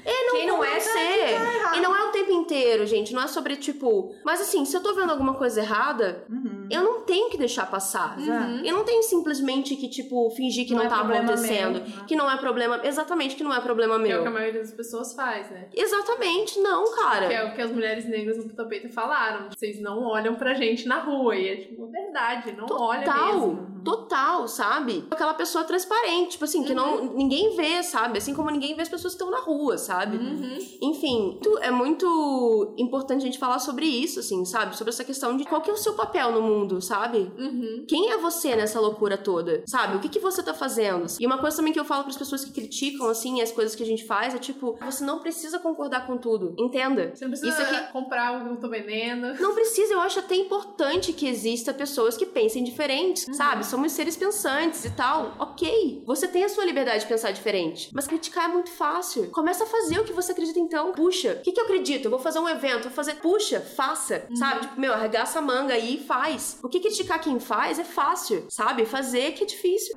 [0.05, 0.93] É, não, Quem não é, ser.
[0.93, 1.77] tá errado.
[1.77, 3.13] e não é o tempo inteiro, gente.
[3.13, 4.15] Não é sobre, tipo.
[4.25, 6.60] Mas assim, se eu tô vendo alguma coisa errada, Uhum.
[6.71, 8.19] Eu não tenho que deixar passar.
[8.19, 8.51] Exato.
[8.65, 11.73] Eu não tenho simplesmente que, tipo, fingir que Não não, é tá acontecendo.
[11.81, 12.05] meu, né?
[12.07, 12.81] Que não é problema.
[12.85, 14.23] Exatamente, que não é problema Que é o meu.
[14.23, 15.69] que a maioria das pessoas faz, né?
[15.75, 17.29] Exatamente, não, cara.
[17.29, 19.49] Que é o que as mulheres negras no tapete falaram.
[19.51, 21.37] Vocês não olham pra gente na rua.
[21.37, 23.81] E é tipo, verdade, não olha Total, mesmo.
[23.85, 25.05] total, sabe?
[25.11, 28.19] Aquela pessoa transparente, tipo assim, que não ninguém vê, sabe?
[28.19, 30.17] Assim como ninguém vê as pessoas que estão na rua, sabe?
[30.17, 30.59] Uhum.
[30.83, 34.77] Enfim, tu- é muito importante a gente falar sobre isso, assim, sabe?
[34.77, 37.31] Sobre essa questão de qual que é o seu papel no mundo, sabe?
[37.39, 37.85] Uhum.
[37.89, 39.63] Quem é você nessa loucura toda?
[39.67, 39.97] Sabe?
[39.97, 41.07] O que, que você tá fazendo?
[41.19, 43.75] E uma coisa também que eu falo para as pessoas que criticam, assim, as coisas
[43.75, 46.55] que a gente faz é tipo, você não precisa concordar com tudo.
[46.59, 47.13] Entenda.
[47.15, 49.41] Você não precisa Isso aqui comprar o que eu tô vendendo.
[49.41, 53.65] não precisa, eu acho até importante que exista pessoas que pensem diferentes, sabe?
[53.65, 55.35] Somos seres pensantes e tal.
[55.39, 57.91] Ok, você tem a sua liberdade de pensar diferente.
[57.95, 59.31] Mas criticar é muito fácil.
[59.31, 60.93] Começa a fazer o que você acredita então.
[60.93, 62.07] Puxa, o que, que eu acredito?
[62.07, 63.15] Eu vou fazer um evento, vou fazer.
[63.17, 64.61] Puxa, faça, sabe?
[64.63, 66.50] Tipo, meu, arregaça a manga aí e faz.
[66.63, 68.85] O que criticar quem faz é fácil, sabe?
[68.87, 69.95] Fazer que é difícil.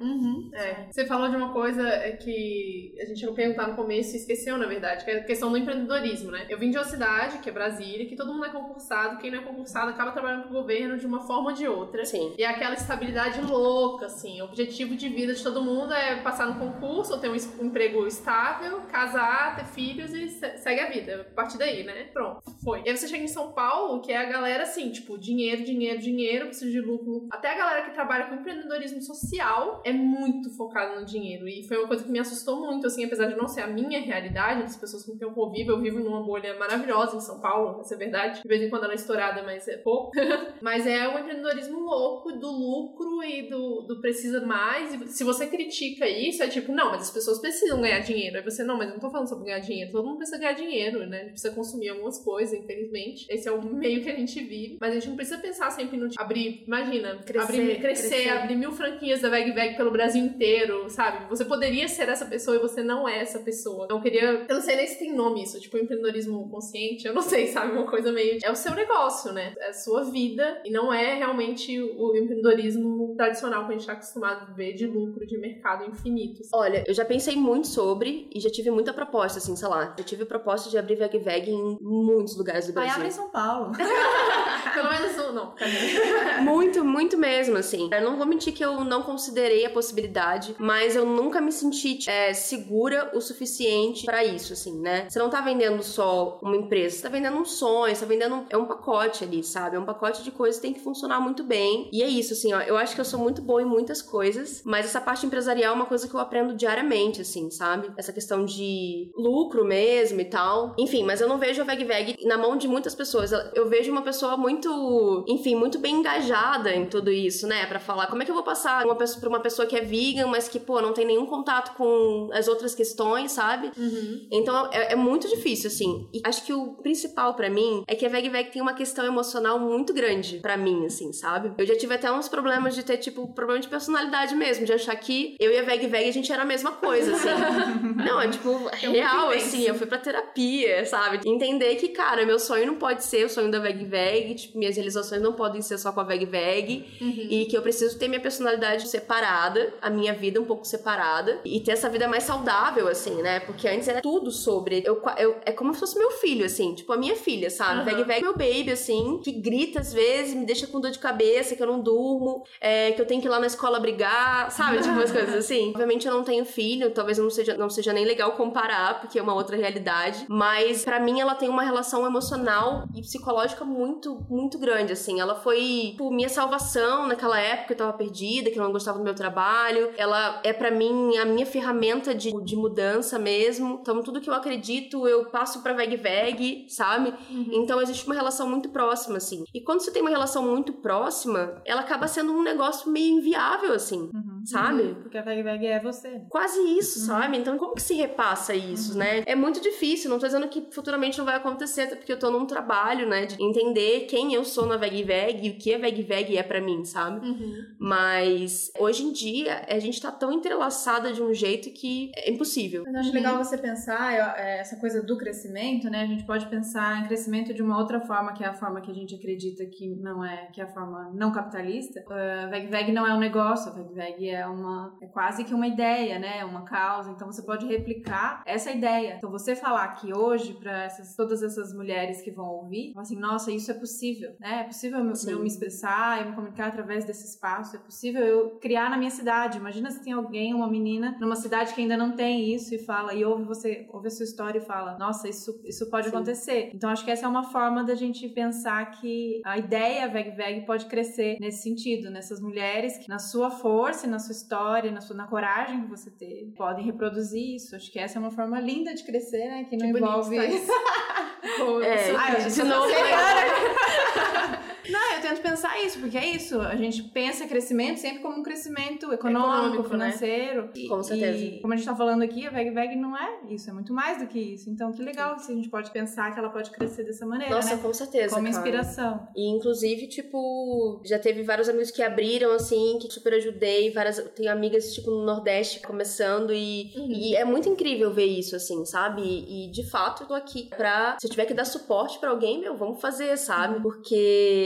[0.54, 0.88] É.
[0.92, 4.58] Você falou de uma coisa é, que a gente ia perguntar no começo e esqueceu,
[4.58, 6.46] na verdade, que é a questão do empreendedorismo, né?
[6.50, 9.40] Eu vim de uma cidade, que é Brasília, que todo mundo é concursado, quem não
[9.40, 12.06] é concursado acaba trabalhando pro governo de uma forma ou de outra.
[12.06, 12.34] Sim.
[12.38, 14.42] E é aquela estabilidade louca, assim.
[14.42, 17.36] O objetivo de vida de todo mundo é passar no concurso, ou ter um
[17.66, 21.28] emprego estável, casar, ter filhos e se- segue a vida.
[21.32, 22.06] A partir daí, né?
[22.14, 22.82] Pronto, foi.
[22.86, 26.00] E aí você chega em São Paulo, que é a galera assim, tipo, dinheiro, dinheiro,
[26.00, 27.28] dinheiro, preciso de lucro.
[27.32, 31.48] Até a galera que trabalha com empreendedorismo social é muito focada no dinheiro.
[31.48, 34.00] E foi uma coisa que me assustou muito, assim, apesar de não ser a minha
[34.00, 35.72] realidade, das pessoas com quem eu convivo.
[35.72, 38.42] Eu vivo numa bolha maravilhosa em São Paulo, essa é verdade.
[38.42, 40.12] De vez em quando ela é estourada, mas é pouco.
[40.62, 44.94] Mas é um empreendedorismo louco do lucro e do, do precisa mais.
[44.94, 48.38] E se você critica isso, é tipo, não, mas as pessoas precisam ganhar dinheiro.
[48.38, 49.92] Aí você, não, mas eu não tô falando sobre ganhar dinheiro.
[49.92, 51.18] Todo mundo precisa ganhar dinheiro, né?
[51.18, 53.26] A gente precisa consumir algumas coisas, infelizmente.
[53.30, 54.78] Esse é o meio que a gente vive.
[54.80, 58.30] Mas a gente não precisa pensar sempre no abrir, imagina, Crescer, abrir, crescer, crescer.
[58.30, 61.26] abrir mil franquias da Veg Veg pelo Brasil inteiro, sabe?
[61.30, 63.88] Você poderia ser essa pessoa e você não é essa pessoa.
[63.90, 64.46] Eu queria.
[64.48, 67.06] Eu não sei nem se tem nome isso, tipo empreendedorismo consciente.
[67.08, 67.72] Eu não sei, sabe?
[67.74, 68.40] Uma coisa meio.
[68.44, 69.54] É o seu negócio, né?
[69.60, 73.94] É a sua vida e não é realmente o empreendedorismo tradicional que a gente tá
[73.94, 76.42] acostumado a ver de lucro, de mercado infinito.
[76.42, 76.50] assim.
[76.54, 79.94] Olha, eu já pensei muito sobre e já tive muita proposta, assim, sei lá.
[79.98, 82.94] Já tive proposta de abrir Veg Veg em muitos lugares do Aí Brasil.
[82.96, 83.72] abre em São Paulo.
[84.74, 85.52] Pelo menos um, não.
[85.56, 85.72] Cadê?
[86.44, 87.90] Muito, muito mesmo, assim.
[87.92, 92.10] Eu não vou mentir que eu não considerei a possibilidade, mas eu nunca me senti
[92.10, 95.08] é, segura o suficiente pra isso, assim, né?
[95.10, 98.36] Você não tá vendendo só uma empresa, você tá vendendo um sonho, você tá vendendo
[98.36, 99.76] um, é um pacote ali, sabe?
[99.76, 101.90] É um pacote de coisas que tem que funcionar muito bem.
[101.92, 102.62] E é isso, assim, ó.
[102.62, 105.76] Eu acho que eu sou muito boa em muitas coisas, mas essa parte empresarial é
[105.76, 107.92] uma coisa que eu aprendo diariamente, assim, sabe?
[107.98, 110.76] Essa questão de lucro mesmo e tal.
[110.78, 113.32] Enfim, mas eu não vejo a Veg Veg na mão de muitas pessoas.
[113.54, 117.66] Eu vejo uma pessoa muito, enfim, muito bem engajada em tudo isso, né?
[117.66, 119.82] Para falar como é que eu vou passar uma pessoa, pra uma pessoa que é
[119.82, 123.72] vegan, mas que, pô, não tem nenhum contato com as outras questões, sabe?
[123.78, 124.28] Uhum.
[124.30, 126.08] Então é, é, muito difícil, assim.
[126.14, 129.06] E acho que o principal para mim é que a Veg Veg tem uma questão
[129.06, 131.54] emocional muito grande para mim, assim, sabe?
[131.58, 134.96] Eu já tive até uns problemas de ter, tipo, problema de personalidade mesmo, de achar
[134.96, 137.30] que eu e a Veg Veg a gente era a mesma coisa, assim.
[138.06, 139.64] não, é tipo, real, assim.
[139.64, 141.22] Eu fui pra terapia, sabe?
[141.26, 144.76] Entender que, cara, meu sonho não pode ser o sonho da Veg Veg, tipo, minhas
[144.76, 147.28] realizações não podem ser só com a Veg Veg, uhum.
[147.30, 151.60] e que eu preciso ter minha personalidade separada, a minha vida um pouco separada, e
[151.60, 153.40] ter essa vida mais saudável, assim, né?
[153.42, 154.84] Porque antes era tudo sobre.
[154.86, 157.80] Eu, eu, é como se fosse meu filho, assim, tipo, a minha filha, sabe?
[157.80, 157.86] Uhum.
[157.86, 161.00] Veg Veg é meu baby, assim, que grita às vezes, me deixa com dor de
[161.00, 164.52] cabeça, que eu não durmo, é, que eu tenho que ir lá na escola brigar,
[164.52, 164.78] sabe?
[164.78, 165.70] Tipo, umas coisas assim.
[165.70, 169.22] Obviamente eu não tenho filho, talvez não seja, não seja nem legal comparar, porque é
[169.22, 174.58] uma outra realidade, mas para mim ela tem uma relação emocional e psicológica muito, muito
[174.58, 175.20] grande, assim.
[175.20, 178.98] Ela foi, tipo, minha salvação naquela época que eu tava perdida, que eu não gostava
[178.98, 179.92] do meu trabalho.
[179.98, 183.80] Ela é para mim a minha ferramenta de, de mudança mesmo.
[183.82, 187.14] Então, tudo que eu acredito, eu passo pra Veg Veg, sabe?
[187.30, 187.50] Uhum.
[187.52, 189.44] Então, existe uma relação muito próxima, assim.
[189.54, 193.74] E quando você tem uma relação muito próxima, ela acaba sendo um negócio meio inviável,
[193.74, 194.42] assim, uhum.
[194.46, 194.84] sabe?
[194.84, 194.96] Uhum.
[194.96, 196.22] Porque a Veg Veg é você.
[196.30, 197.06] Quase isso, uhum.
[197.06, 197.38] sabe?
[197.38, 199.00] Então, como que se repassa isso, uhum.
[199.00, 199.24] né?
[199.26, 202.30] É muito difícil, não tô dizendo que futuramente não vai acontecer, até porque eu tô
[202.30, 205.80] num trabalho, né, de entender quem eu sou na Veg Veg e o que a
[205.80, 207.26] Veg Veg é para mim, sabe?
[207.26, 207.66] Uhum.
[207.80, 212.84] Mas hoje em dia a gente tá tão entrelaçada de um jeito que é impossível.
[212.86, 213.16] Eu acho uhum.
[213.16, 216.04] legal você pensar é, essa coisa do crescimento, né?
[216.04, 218.92] A gente pode pensar em crescimento de uma outra forma, que é a forma que
[218.92, 222.02] a gente acredita que não é, que é a forma não capitalista.
[222.02, 225.68] Uh, Veg Veg não é um negócio, Veg Veg é uma é quase que uma
[225.68, 226.44] ideia, né?
[226.46, 227.12] Uma causa.
[227.12, 229.16] Então você pode replicar essa ideia.
[229.18, 233.52] Então você falar que hoje para essas todas essas mulheres que vão ouvir, assim, nossa,
[233.52, 234.62] isso é possível, né?
[234.62, 238.50] É possível eu, eu me expressar, eu me comunicar através desse espaço, é possível eu
[238.62, 239.58] criar na minha cidade.
[239.58, 243.14] Imagina se tem alguém, uma menina numa cidade que ainda não tem isso e fala
[243.14, 246.16] e ouve você, ouve a sua história e fala, nossa, isso isso pode Sim.
[246.16, 246.72] acontecer.
[246.74, 250.66] Então acho que essa é uma forma da gente pensar que a ideia Veg Veg
[250.66, 255.16] pode crescer nesse sentido, nessas mulheres que na sua força, na sua história, na sua
[255.16, 257.76] na coragem que você ter, podem reproduzir isso.
[257.76, 259.64] Acho que essa é uma forma linda de crescer, né?
[259.66, 260.36] Que não que envolve.
[260.36, 260.72] Bonito,
[261.84, 262.94] é, ah, de novo.
[264.90, 266.60] Não, eu tento pensar isso, porque é isso.
[266.60, 270.12] A gente pensa crescimento sempre como um crescimento econômico, econômico né?
[270.12, 270.64] financeiro.
[270.76, 270.88] Né?
[270.88, 271.38] Com certeza.
[271.38, 273.94] E, como a gente tá falando aqui, a Veg Veg não é isso, é muito
[273.94, 274.70] mais do que isso.
[274.70, 277.56] Então, que legal se a gente pode pensar que ela pode crescer dessa maneira.
[277.56, 277.82] Nossa, né?
[277.82, 278.36] com certeza.
[278.36, 279.28] Como inspiração.
[279.36, 283.92] E, inclusive, tipo, já teve vários amigos que abriram, assim, que super ajudei.
[283.92, 287.12] Várias, tenho amigas, tipo, no Nordeste começando e, uhum.
[287.12, 289.22] e é muito incrível ver isso, assim, sabe?
[289.22, 291.18] E, de fato, eu tô aqui pra.
[291.20, 293.76] Se eu tiver que dar suporte pra alguém, meu, vamos fazer, sabe?
[293.76, 293.82] Uhum.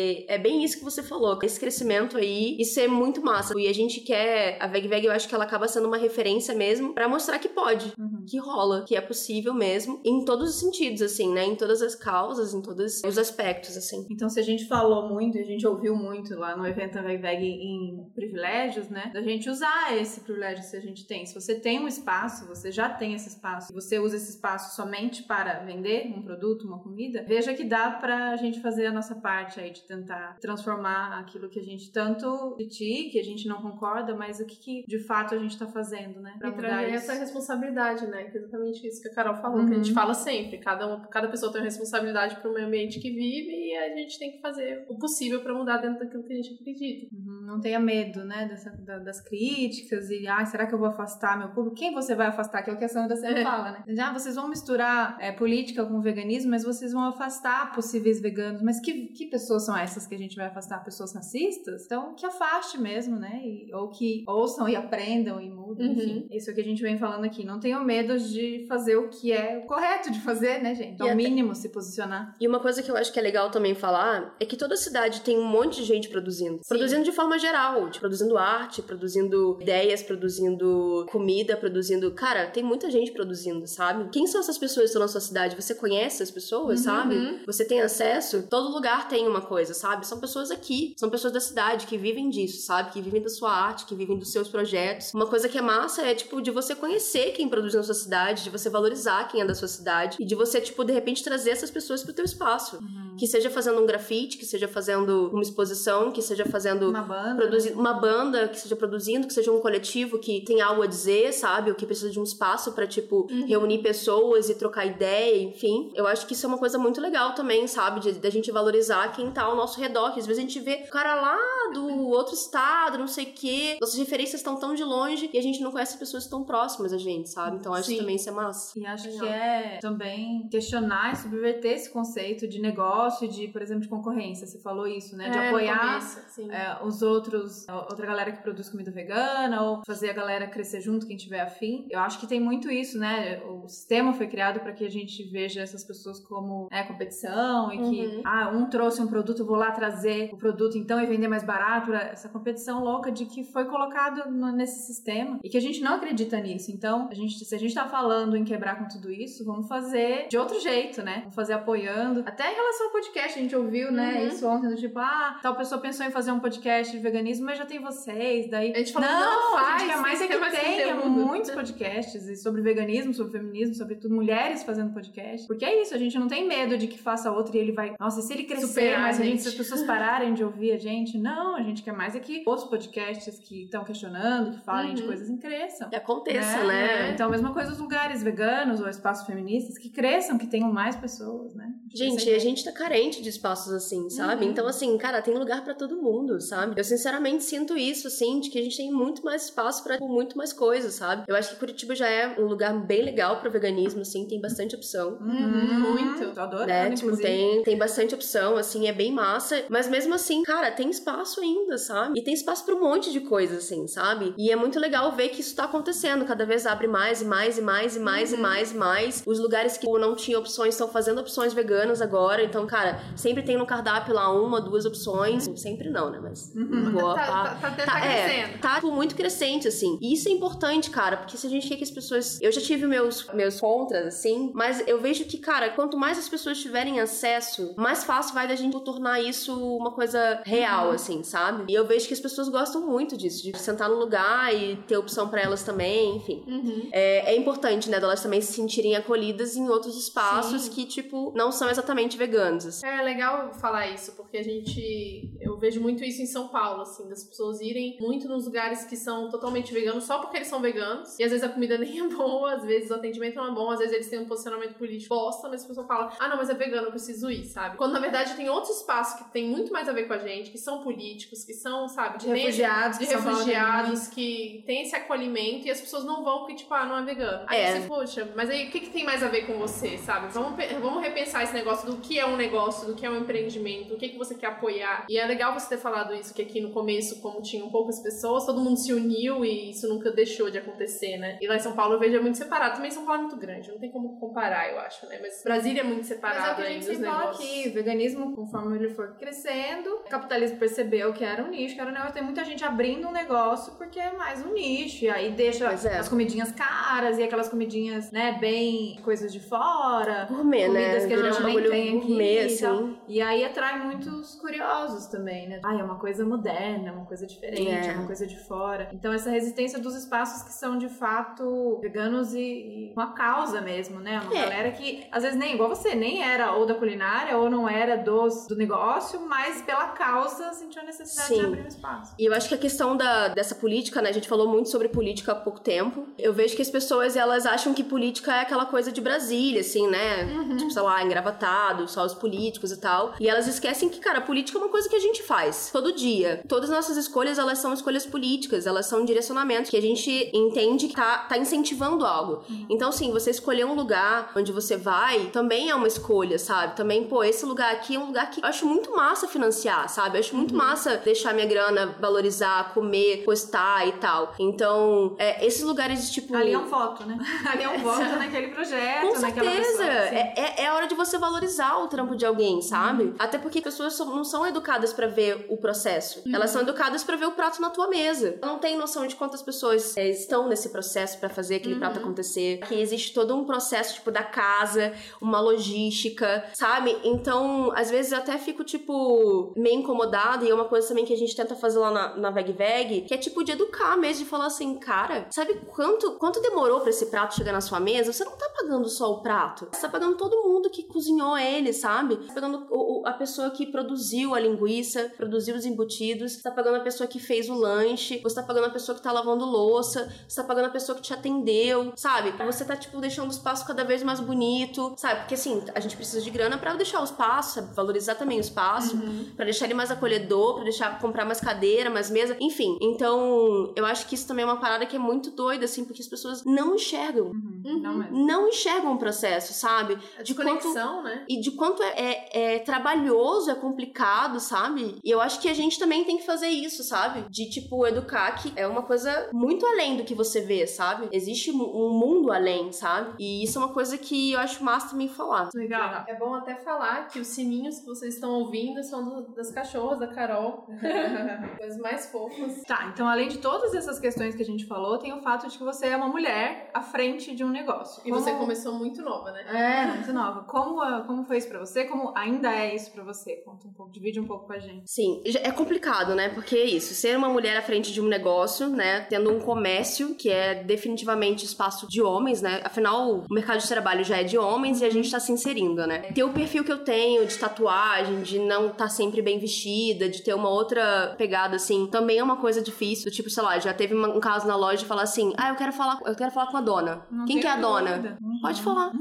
[0.08, 3.53] Porque é bem isso que você falou, esse crescimento aí, isso é muito massa.
[3.58, 6.55] E a gente quer, a Veg Veg, eu acho que ela acaba sendo uma referência
[6.55, 8.24] mesmo para mostrar que pode, uhum.
[8.26, 11.45] que rola, que é possível mesmo, em todos os sentidos, assim, né?
[11.45, 14.05] Em todas as causas, em todos os aspectos, assim.
[14.10, 17.22] Então, se a gente falou muito, a gente ouviu muito lá no evento da Veg
[17.22, 19.12] Veg em privilégios, né?
[19.14, 21.26] Da gente usar esse privilégio que a gente tem.
[21.26, 24.76] Se você tem um espaço, você já tem esse espaço, e você usa esse espaço
[24.76, 29.16] somente para vender um produto, uma comida, veja que dá pra gente fazer a nossa
[29.16, 33.48] parte aí de tentar tentar transformar aquilo que a gente tanto critica, que a gente
[33.48, 36.36] não concorda, mas o que, que de fato a gente está fazendo, né?
[36.38, 38.26] Pra e trazer essa responsabilidade, né?
[38.26, 39.68] Que é exatamente isso que a Carol falou, uhum.
[39.68, 39.95] que a gente uhum.
[39.95, 40.58] fala sempre.
[40.60, 43.95] Cada, um, cada pessoa tem uma responsabilidade para o meio ambiente que vive e a
[43.95, 47.16] gente tem que fazer o possível para mudar dentro daquilo que a gente acredita.
[47.16, 47.45] Uhum.
[47.45, 48.45] Não tenha medo, né?
[48.48, 51.76] Dessa, da, das críticas e, ah, será que eu vou afastar meu público?
[51.76, 52.64] Quem você vai afastar?
[52.64, 53.43] Que é o que a Sandra sempre é.
[53.43, 53.84] fala, né?
[53.89, 58.62] Já, ah, vocês vão misturar é, política com veganismo, mas vocês vão afastar possíveis veganos.
[58.62, 59.86] Mas que, que pessoas são essas?
[60.07, 63.41] Que a gente vai afastar pessoas racistas, então que afaste mesmo, né?
[63.43, 65.93] E, ou que ouçam e aprendam e mudem, uhum.
[65.93, 66.27] enfim.
[66.31, 67.45] Isso é o que a gente vem falando aqui.
[67.45, 71.01] Não tenham medo de fazer o que é correto de fazer, né, gente?
[71.01, 72.35] Ao mínimo se posicionar.
[72.39, 75.21] E uma coisa que eu acho que é legal também falar é que toda cidade
[75.21, 76.59] tem um monte de gente produzindo.
[76.61, 76.69] Sim.
[76.69, 82.11] Produzindo de forma geral, de produzindo arte, produzindo ideias, produzindo comida, produzindo.
[82.11, 84.09] Cara, tem muita gente produzindo, sabe?
[84.11, 85.55] Quem são essas pessoas que estão na sua cidade?
[85.55, 86.85] Você conhece as pessoas, uhum.
[86.85, 87.41] sabe?
[87.45, 88.47] Você tem acesso?
[88.49, 90.05] Todo lugar tem uma coisa, sabe?
[90.05, 92.91] São pessoas aqui, são pessoas da cidade que vivem disso, sabe?
[92.91, 95.13] Que vivem da sua arte, que vivem dos seus projetos.
[95.13, 98.43] Uma coisa que é massa é, tipo, de você conhecer quem produz na sua cidade,
[98.43, 101.51] de você valorizar quem é da sua cidade e de você, tipo, de repente trazer
[101.51, 102.78] essas pessoas pro teu espaço.
[102.78, 103.15] Uhum.
[103.17, 107.36] Que seja fazendo um grafite, que seja fazendo uma exposição, que seja fazendo Uma banda.
[107.36, 111.34] produzindo uma banda que seja produzindo, que seja um coletivo que tem algo a dizer,
[111.34, 111.71] sabe?
[111.71, 115.91] O que precisa de um espaço pra, tipo, reunir pessoas e trocar ideia, enfim.
[115.95, 117.99] Eu acho que isso é uma coisa muito legal também, sabe?
[117.99, 120.13] De, da gente valorizar quem tá ao nosso redor.
[120.13, 121.38] Que às vezes a gente vê o cara lá
[121.74, 123.78] do outro estado, não sei o quê.
[123.82, 126.97] Nossas referências estão tão de longe e a gente não conhece pessoas tão próximas a
[126.97, 127.57] gente, sabe?
[127.57, 127.93] Então acho Sim.
[127.95, 128.80] que também isso é massa.
[128.80, 129.20] E acho Legal.
[129.22, 133.89] que é também questionar e subverter esse conceito de negócio e de, por exemplo, de
[133.89, 134.45] concorrência.
[134.47, 135.30] Você falou isso, né?
[135.30, 140.09] De É, apoiar começo, é, os outros, outra galera que produz comida vegana, ou fazer
[140.09, 141.88] a galera crescer junto, quem tiver afim.
[141.89, 143.41] Eu acho que tem muito isso, né?
[143.43, 147.78] O sistema foi criado para que a gente veja essas pessoas como né, competição e
[147.78, 148.22] que, Uhum.
[148.26, 151.43] ah, um trouxe um produto, eu vou lá trazer o produto então e vender mais
[151.43, 151.93] barato.
[151.93, 155.95] Essa competição louca de que foi colocado no- nesse sistema e que a gente não
[155.95, 156.72] acredita nisso.
[156.72, 160.28] Então, a gente, se a gente tá falando em quebrar com tudo isso, vamos fazer
[160.30, 161.20] de outro jeito, né?
[161.22, 162.24] Vamos fazer apoiando.
[162.26, 164.22] Até em relação ao podcast, a gente ouviu, né?
[164.22, 164.28] Uhum.
[164.28, 167.58] Isso ontem, do tipo, ah, tal pessoa pensou em fazer um podcast de veganismo, mas
[167.58, 168.49] já tem vocês.
[168.49, 169.20] Daí, A gente falou, não,
[169.51, 171.10] não a faz, gente quer mais é tem que mais tenha conteúdo.
[171.10, 175.47] muitos podcasts sobre veganismo, sobre feminismo, sobre tudo, mulheres fazendo podcast.
[175.47, 177.95] Porque é isso, a gente não tem medo de que faça outro e ele vai,
[177.99, 179.47] nossa, e se ele crescer, Superar mas a a gente, gente.
[179.48, 182.43] Se as pessoas pararem de ouvir a gente, não, a gente quer mais é que
[182.45, 185.08] outros podcasts que estão questionando, que falem de Uhum.
[185.08, 185.89] coisas em cresçam.
[185.89, 187.12] Que aconteça, né?
[187.12, 190.95] Então, a mesma coisa os lugares veganos ou espaços feministas que cresçam, que tenham mais
[190.95, 191.72] pessoas, né?
[191.93, 194.45] Gente, a gente tá carente de espaços assim, sabe?
[194.45, 194.52] Uhum.
[194.52, 196.74] Então, assim, cara, tem lugar pra todo mundo, sabe?
[196.80, 200.08] Eu sinceramente sinto isso, assim, de que a gente tem muito mais espaço pra tipo,
[200.08, 201.24] muito mais coisas, sabe?
[201.28, 204.76] Eu acho que Curitiba já é um lugar bem legal pro veganismo, assim, tem bastante
[204.76, 205.18] opção.
[205.22, 206.34] Uhum, muito.
[206.34, 206.89] Tô adorando, Né?
[206.91, 207.28] Tipo, inclusive.
[207.28, 209.36] tem, tem bastante opção, assim, é bem massa.
[209.69, 212.19] Mas mesmo assim, cara, tem espaço ainda, sabe?
[212.19, 214.33] E tem espaço pra um monte de coisa, assim, sabe?
[214.38, 216.25] E é muito legal ver que isso tá acontecendo.
[216.25, 218.38] Cada vez abre mais e mais e mais e mais Uhum.
[218.38, 219.23] e mais e mais.
[219.25, 222.43] Os lugares que não tinham opções estão fazendo opções veganas agora.
[222.43, 225.47] Então, cara, sempre tem no cardápio lá uma, duas opções.
[225.55, 226.19] Sempre não, né?
[226.21, 226.91] Mas Uhum.
[226.91, 228.59] boa Tá, tá, tá, tá é, crescendo.
[228.61, 229.97] tá tipo, muito crescente, assim.
[230.01, 232.39] E isso é importante, cara, porque se a gente quer que as pessoas.
[232.41, 236.29] Eu já tive meus, meus contras, assim, mas eu vejo que, cara, quanto mais as
[236.29, 241.65] pessoas tiverem acesso, mais fácil vai da gente tornar isso uma coisa real, assim, sabe?
[241.68, 244.97] E eu vejo que as pessoas gostam muito disso, de sentar no lugar e ter
[244.97, 246.43] opção pra elas também, enfim.
[246.47, 246.89] Uhum.
[246.91, 250.72] É, é importante, né, delas também se sentirem acolhidas em outros espaços Sim.
[250.72, 252.65] que, tipo, não são exatamente veganos.
[252.65, 252.86] assim.
[252.88, 255.30] É legal falar isso, porque a gente.
[255.39, 258.95] Eu vejo muito isso em São Paulo, assim, das pessoas irem muito nos lugares que
[258.95, 261.18] são totalmente veganos só porque eles são veganos.
[261.20, 263.70] E às vezes a comida nem é boa, às vezes o atendimento não é bom,
[263.72, 266.49] às vezes eles têm um posicionamento político bosta, mas a pessoa fala, ah, não, mas
[266.49, 267.78] é vegano, eu preciso ir, sabe?
[267.78, 270.51] Quando na verdade tem outros espaços que tem muito mais a ver com a gente,
[270.51, 275.68] que são políticos, que são, sabe, De refugiados, de que refugiados que tem esse acolhimento
[275.68, 277.45] e as pessoas não vão porque, tipo, ah, não é vegano.
[277.47, 277.80] Aí É.
[277.80, 280.28] você, poxa, mas aí o que, que tem mais a ver com você, sabe?
[280.34, 283.93] Vamos, vamos repensar esse negócio do que é um negócio, do que é um empreendimento,
[283.93, 285.05] o que, que você quer apoiar.
[285.10, 288.45] E é legal você ter falado isso, que aqui no começo, como tinham poucas pessoas,
[288.45, 291.38] todo mundo se uniu e isso nunca deixou de acontecer, né?
[291.41, 292.76] E lá em São Paulo eu vejo é muito separado.
[292.76, 295.20] Também São Paulo é muito grande, não tem como comparar, eu acho, né?
[295.22, 297.49] Mas Brasília é muito Mas é o separado que a gente ainda, fala negócios.
[297.49, 301.82] aqui, o veganismo, conforme ele for crescendo, o capitalismo percebeu que era um nicho, que
[301.82, 305.10] era um negócio, tem muita gente abrindo um negócio porque é mais um nicho, e
[305.10, 305.98] aí deixa é.
[306.00, 310.95] as comidinhas caras e aquelas comidinhas, né, bem coisas de fora, Gourmet, né?
[310.95, 312.98] comidas que a gente um nem tem aqui gourmet, e assim.
[313.08, 315.60] E aí atrai muitos curiosos também, né?
[315.64, 317.91] Ah, é uma coisa moderna, é uma coisa diferente, é.
[317.91, 317.93] É.
[317.93, 318.89] uma coisa de fora.
[318.91, 324.00] Então essa resistência dos espaços que são de fato veganos e, e uma causa mesmo,
[324.00, 324.20] né?
[324.20, 324.41] Uma É.
[324.41, 327.95] galera que às vezes nem igual você, nem era ou da culinária ou não era
[327.95, 328.86] dos, do negócio,
[329.27, 331.45] mas pela causa sentiu a necessidade de Sim.
[331.45, 332.13] abrir um espaço.
[332.17, 334.09] E eu acho que a questão da, dessa política, né?
[334.09, 336.07] A gente falou muito sobre política há pouco tempo.
[336.17, 339.88] Eu vejo que as pessoas, elas acham que política é aquela coisa de Brasília, assim,
[339.88, 340.23] né?
[340.23, 340.57] Uhum.
[340.57, 343.13] Tipo, sei lá, engravatado, só os políticos e tal.
[343.19, 346.43] E elas esquecem que, cara, política é uma coisa que a gente faz todo dia.
[346.47, 350.88] Todas as nossas escolhas, elas são escolhas políticas, elas são direcionamentos que a gente entende
[350.88, 352.43] que tá, tá incentivando algo.
[352.69, 356.75] Então, assim, você escolher um lugar onde você vai também é uma escolha, sabe?
[356.75, 360.17] Também, pô, esse lugar aqui é um lugar que eu acho muito massa financiar, sabe?
[360.17, 364.34] Eu acho muito massa deixar minha grana valorizar, comer, postar e tal.
[364.39, 366.36] Então, é, esses lugares de tipo.
[366.36, 367.17] Ali é um voto, né?
[367.51, 369.47] Ali é um voto naquele projeto, Com certeza!
[369.49, 369.89] pessoa.
[370.03, 370.15] assim.
[370.15, 373.03] É, é, é hora de você valorizar o trampo de alguém, sabe?
[373.03, 373.15] Uhum.
[373.19, 376.21] Até porque as pessoas não são educadas pra ver o processo.
[376.25, 376.36] Uhum.
[376.36, 378.38] Elas são educadas pra ver o prato na tua mesa.
[378.41, 381.80] Não tem noção de quantas pessoas é, estão nesse processo pra fazer aquele Uhum.
[381.80, 382.59] prato acontecer.
[382.67, 386.97] Que existe todo um processo, tipo, da casa, uma logística, sabe?
[387.03, 390.45] Então, às vezes eu até fico, tipo, meio incomodada.
[390.45, 393.13] E é uma coisa também que a gente tenta fazer lá na, Veg Veg, que
[393.13, 397.07] é tipo de educar mesmo, de falar assim, cara, sabe quanto, quanto demorou pra esse
[397.07, 398.11] prato chegar na sua mesa?
[398.13, 399.68] Você não tá pagando só o prato.
[399.72, 402.15] Você tá pagando todo mundo que cozinhou ele, sabe?
[402.15, 406.43] Você tá pegando o, o, a pessoa que produziu a linguiça, produziu os embutidos, você
[406.43, 409.11] tá pagando a pessoa que fez o lanche, você tá pagando a pessoa que tá
[409.11, 412.32] lavando louça, você tá pagando a pessoa que te atendeu, sabe?
[412.45, 415.22] Você tá, tipo, deixando o espaço cada vez mais bonito, sabe?
[415.22, 417.74] Porque assim, a gente precisa de grana para deixar o espaço, sabe?
[417.74, 418.57] valorizar também o espaço,
[418.93, 419.26] uhum.
[419.36, 422.78] para deixar ele mais acolhedor, para deixar comprar mais cadeira, mais mesa, enfim.
[422.82, 426.01] Então, eu acho que isso também é uma parada que é muito doida, assim, porque
[426.01, 427.28] as pessoas não enxergam.
[427.28, 427.62] Uhum.
[427.66, 427.80] Uhum.
[427.80, 429.97] Não, não, enxergam o processo, sabe?
[430.18, 431.26] A de conexão, quanto, né?
[431.28, 434.95] E de quanto é, é, é, trabalhoso, é complicado, sabe?
[435.03, 437.26] E eu acho que a gente também tem que fazer isso, sabe?
[437.30, 441.10] De, tipo, educar que é uma coisa muito além do que você vê, sabe?
[441.12, 443.16] Existe um mundo além, sabe?
[443.20, 445.49] E isso é uma coisa que eu acho massa também falar.
[445.53, 446.05] Legal.
[446.08, 448.47] É bom até falar que os sininhos que vocês estão ouvindo
[448.84, 450.68] são do, das cachorras da Carol.
[451.58, 452.64] Coisas mais fofas.
[452.64, 455.58] Tá, então além de todas essas questões que a gente falou, tem o fato de
[455.58, 458.02] que você é uma mulher à frente de um negócio.
[458.06, 458.22] E como...
[458.22, 459.43] você começou muito nova, né?
[459.48, 460.43] É, muito nova.
[460.43, 461.86] Como, como foi isso pra você?
[461.86, 463.38] Como ainda é isso pra você?
[463.38, 464.84] Conta um pouco, divide um pouco com a gente.
[464.86, 466.30] Sim, é complicado, né?
[466.30, 469.02] Porque é isso, ser uma mulher à frente de um negócio, né?
[469.02, 472.62] Tendo um comércio que é definitivamente espaço de homens, né?
[472.64, 475.86] Afinal, o mercado de trabalho já é de homens e a gente tá se inserindo,
[475.86, 476.00] né?
[476.14, 480.09] Ter o perfil que eu tenho de tatuagem, de não estar tá sempre bem vestida,
[480.09, 483.11] de ter uma outra pegada, assim, também é uma coisa difícil.
[483.11, 485.73] Tipo, sei lá, já teve um caso na loja de falar assim: ah, eu quero
[485.73, 487.05] falar, eu quero falar com a dona.
[487.09, 488.17] Não Quem que é a dona?
[488.21, 488.41] Uhum.
[488.41, 488.91] Pode falar.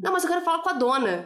[0.00, 1.24] Não, mas eu quero falar com a dona.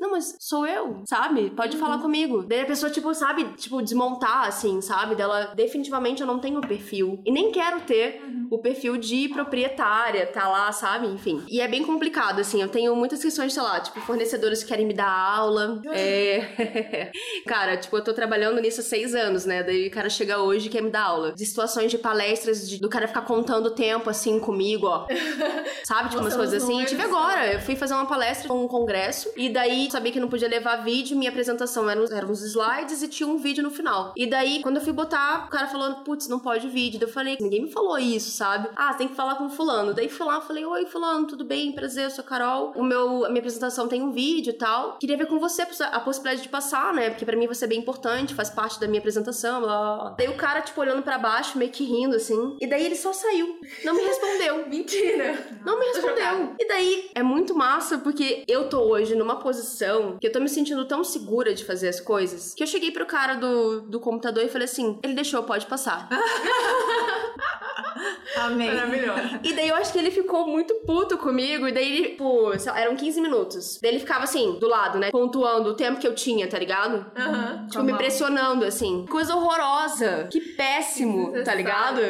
[0.00, 1.50] Não, mas sou eu, sabe?
[1.50, 1.82] Pode uhum.
[1.82, 2.44] falar comigo.
[2.46, 5.14] Daí a pessoa, tipo, sabe, tipo, desmontar, assim, sabe?
[5.14, 7.20] Dela, definitivamente eu não tenho perfil.
[7.24, 8.48] E nem quero ter uhum.
[8.50, 11.06] o perfil de proprietária, tá lá, sabe?
[11.08, 11.42] Enfim.
[11.48, 12.62] E é bem complicado, assim.
[12.62, 15.80] Eu tenho muitas questões, sei lá, tipo, fornecedores que querem me dar aula.
[15.92, 17.10] É.
[17.46, 19.62] cara, tipo, eu tô trabalhando nisso há seis anos, né?
[19.62, 21.32] Daí o cara chega hoje e quer me dar aula.
[21.32, 25.06] De situações de palestras, de, do cara ficar contando o tempo, assim, comigo, ó.
[25.84, 26.10] sabe?
[26.10, 26.80] Tipo, umas coisas assim.
[26.80, 27.52] Eu tive agora.
[27.52, 29.30] Eu fui fazer uma palestra com um congresso.
[29.36, 31.16] E daí sabia que não podia levar vídeo.
[31.16, 34.12] Minha apresentação eram, eram uns slides e tinha um vídeo no final.
[34.16, 36.98] E daí, quando eu fui botar, o cara falou: putz, não pode vídeo.
[36.98, 38.68] Daí eu falei: ninguém me falou isso, sabe?
[38.76, 39.94] Ah, tem que falar com fulano.
[39.94, 41.72] Daí fui lá, falei: oi, fulano, tudo bem?
[41.72, 42.72] Prazer, eu sou a Carol.
[42.76, 44.98] O meu, a minha apresentação tem um vídeo e tal.
[44.98, 47.10] Queria ver com você a possibilidade de passar, né?
[47.10, 49.60] Porque para mim vai ser bem importante, faz parte da minha apresentação.
[49.60, 50.14] Blá, blá, blá.
[50.18, 52.56] Daí o cara, tipo, olhando para baixo, meio que rindo, assim.
[52.60, 53.58] E daí ele só saiu.
[53.84, 54.66] Não me respondeu.
[54.68, 55.46] Mentira.
[55.64, 56.54] Não me respondeu.
[56.58, 60.48] E daí é muito massa, porque eu tô hoje numa posição que eu tô me
[60.48, 64.44] sentindo tão segura de fazer as coisas que eu cheguei pro cara do, do computador
[64.44, 66.08] e falei assim: ele deixou, pode passar.
[68.36, 68.68] Amei.
[68.68, 69.40] Maravilhoso.
[69.42, 71.66] E daí eu acho que ele ficou muito puto comigo.
[71.68, 73.78] E daí ele, tipo, eram 15 minutos.
[73.80, 75.10] Daí ele ficava assim, do lado, né?
[75.10, 77.06] Pontuando o tempo que eu tinha, tá ligado?
[77.16, 77.66] Uhum.
[77.68, 79.06] Tipo, me pressionando, assim.
[79.08, 80.28] Coisa horrorosa.
[80.30, 82.00] Que péssimo, tá ligado?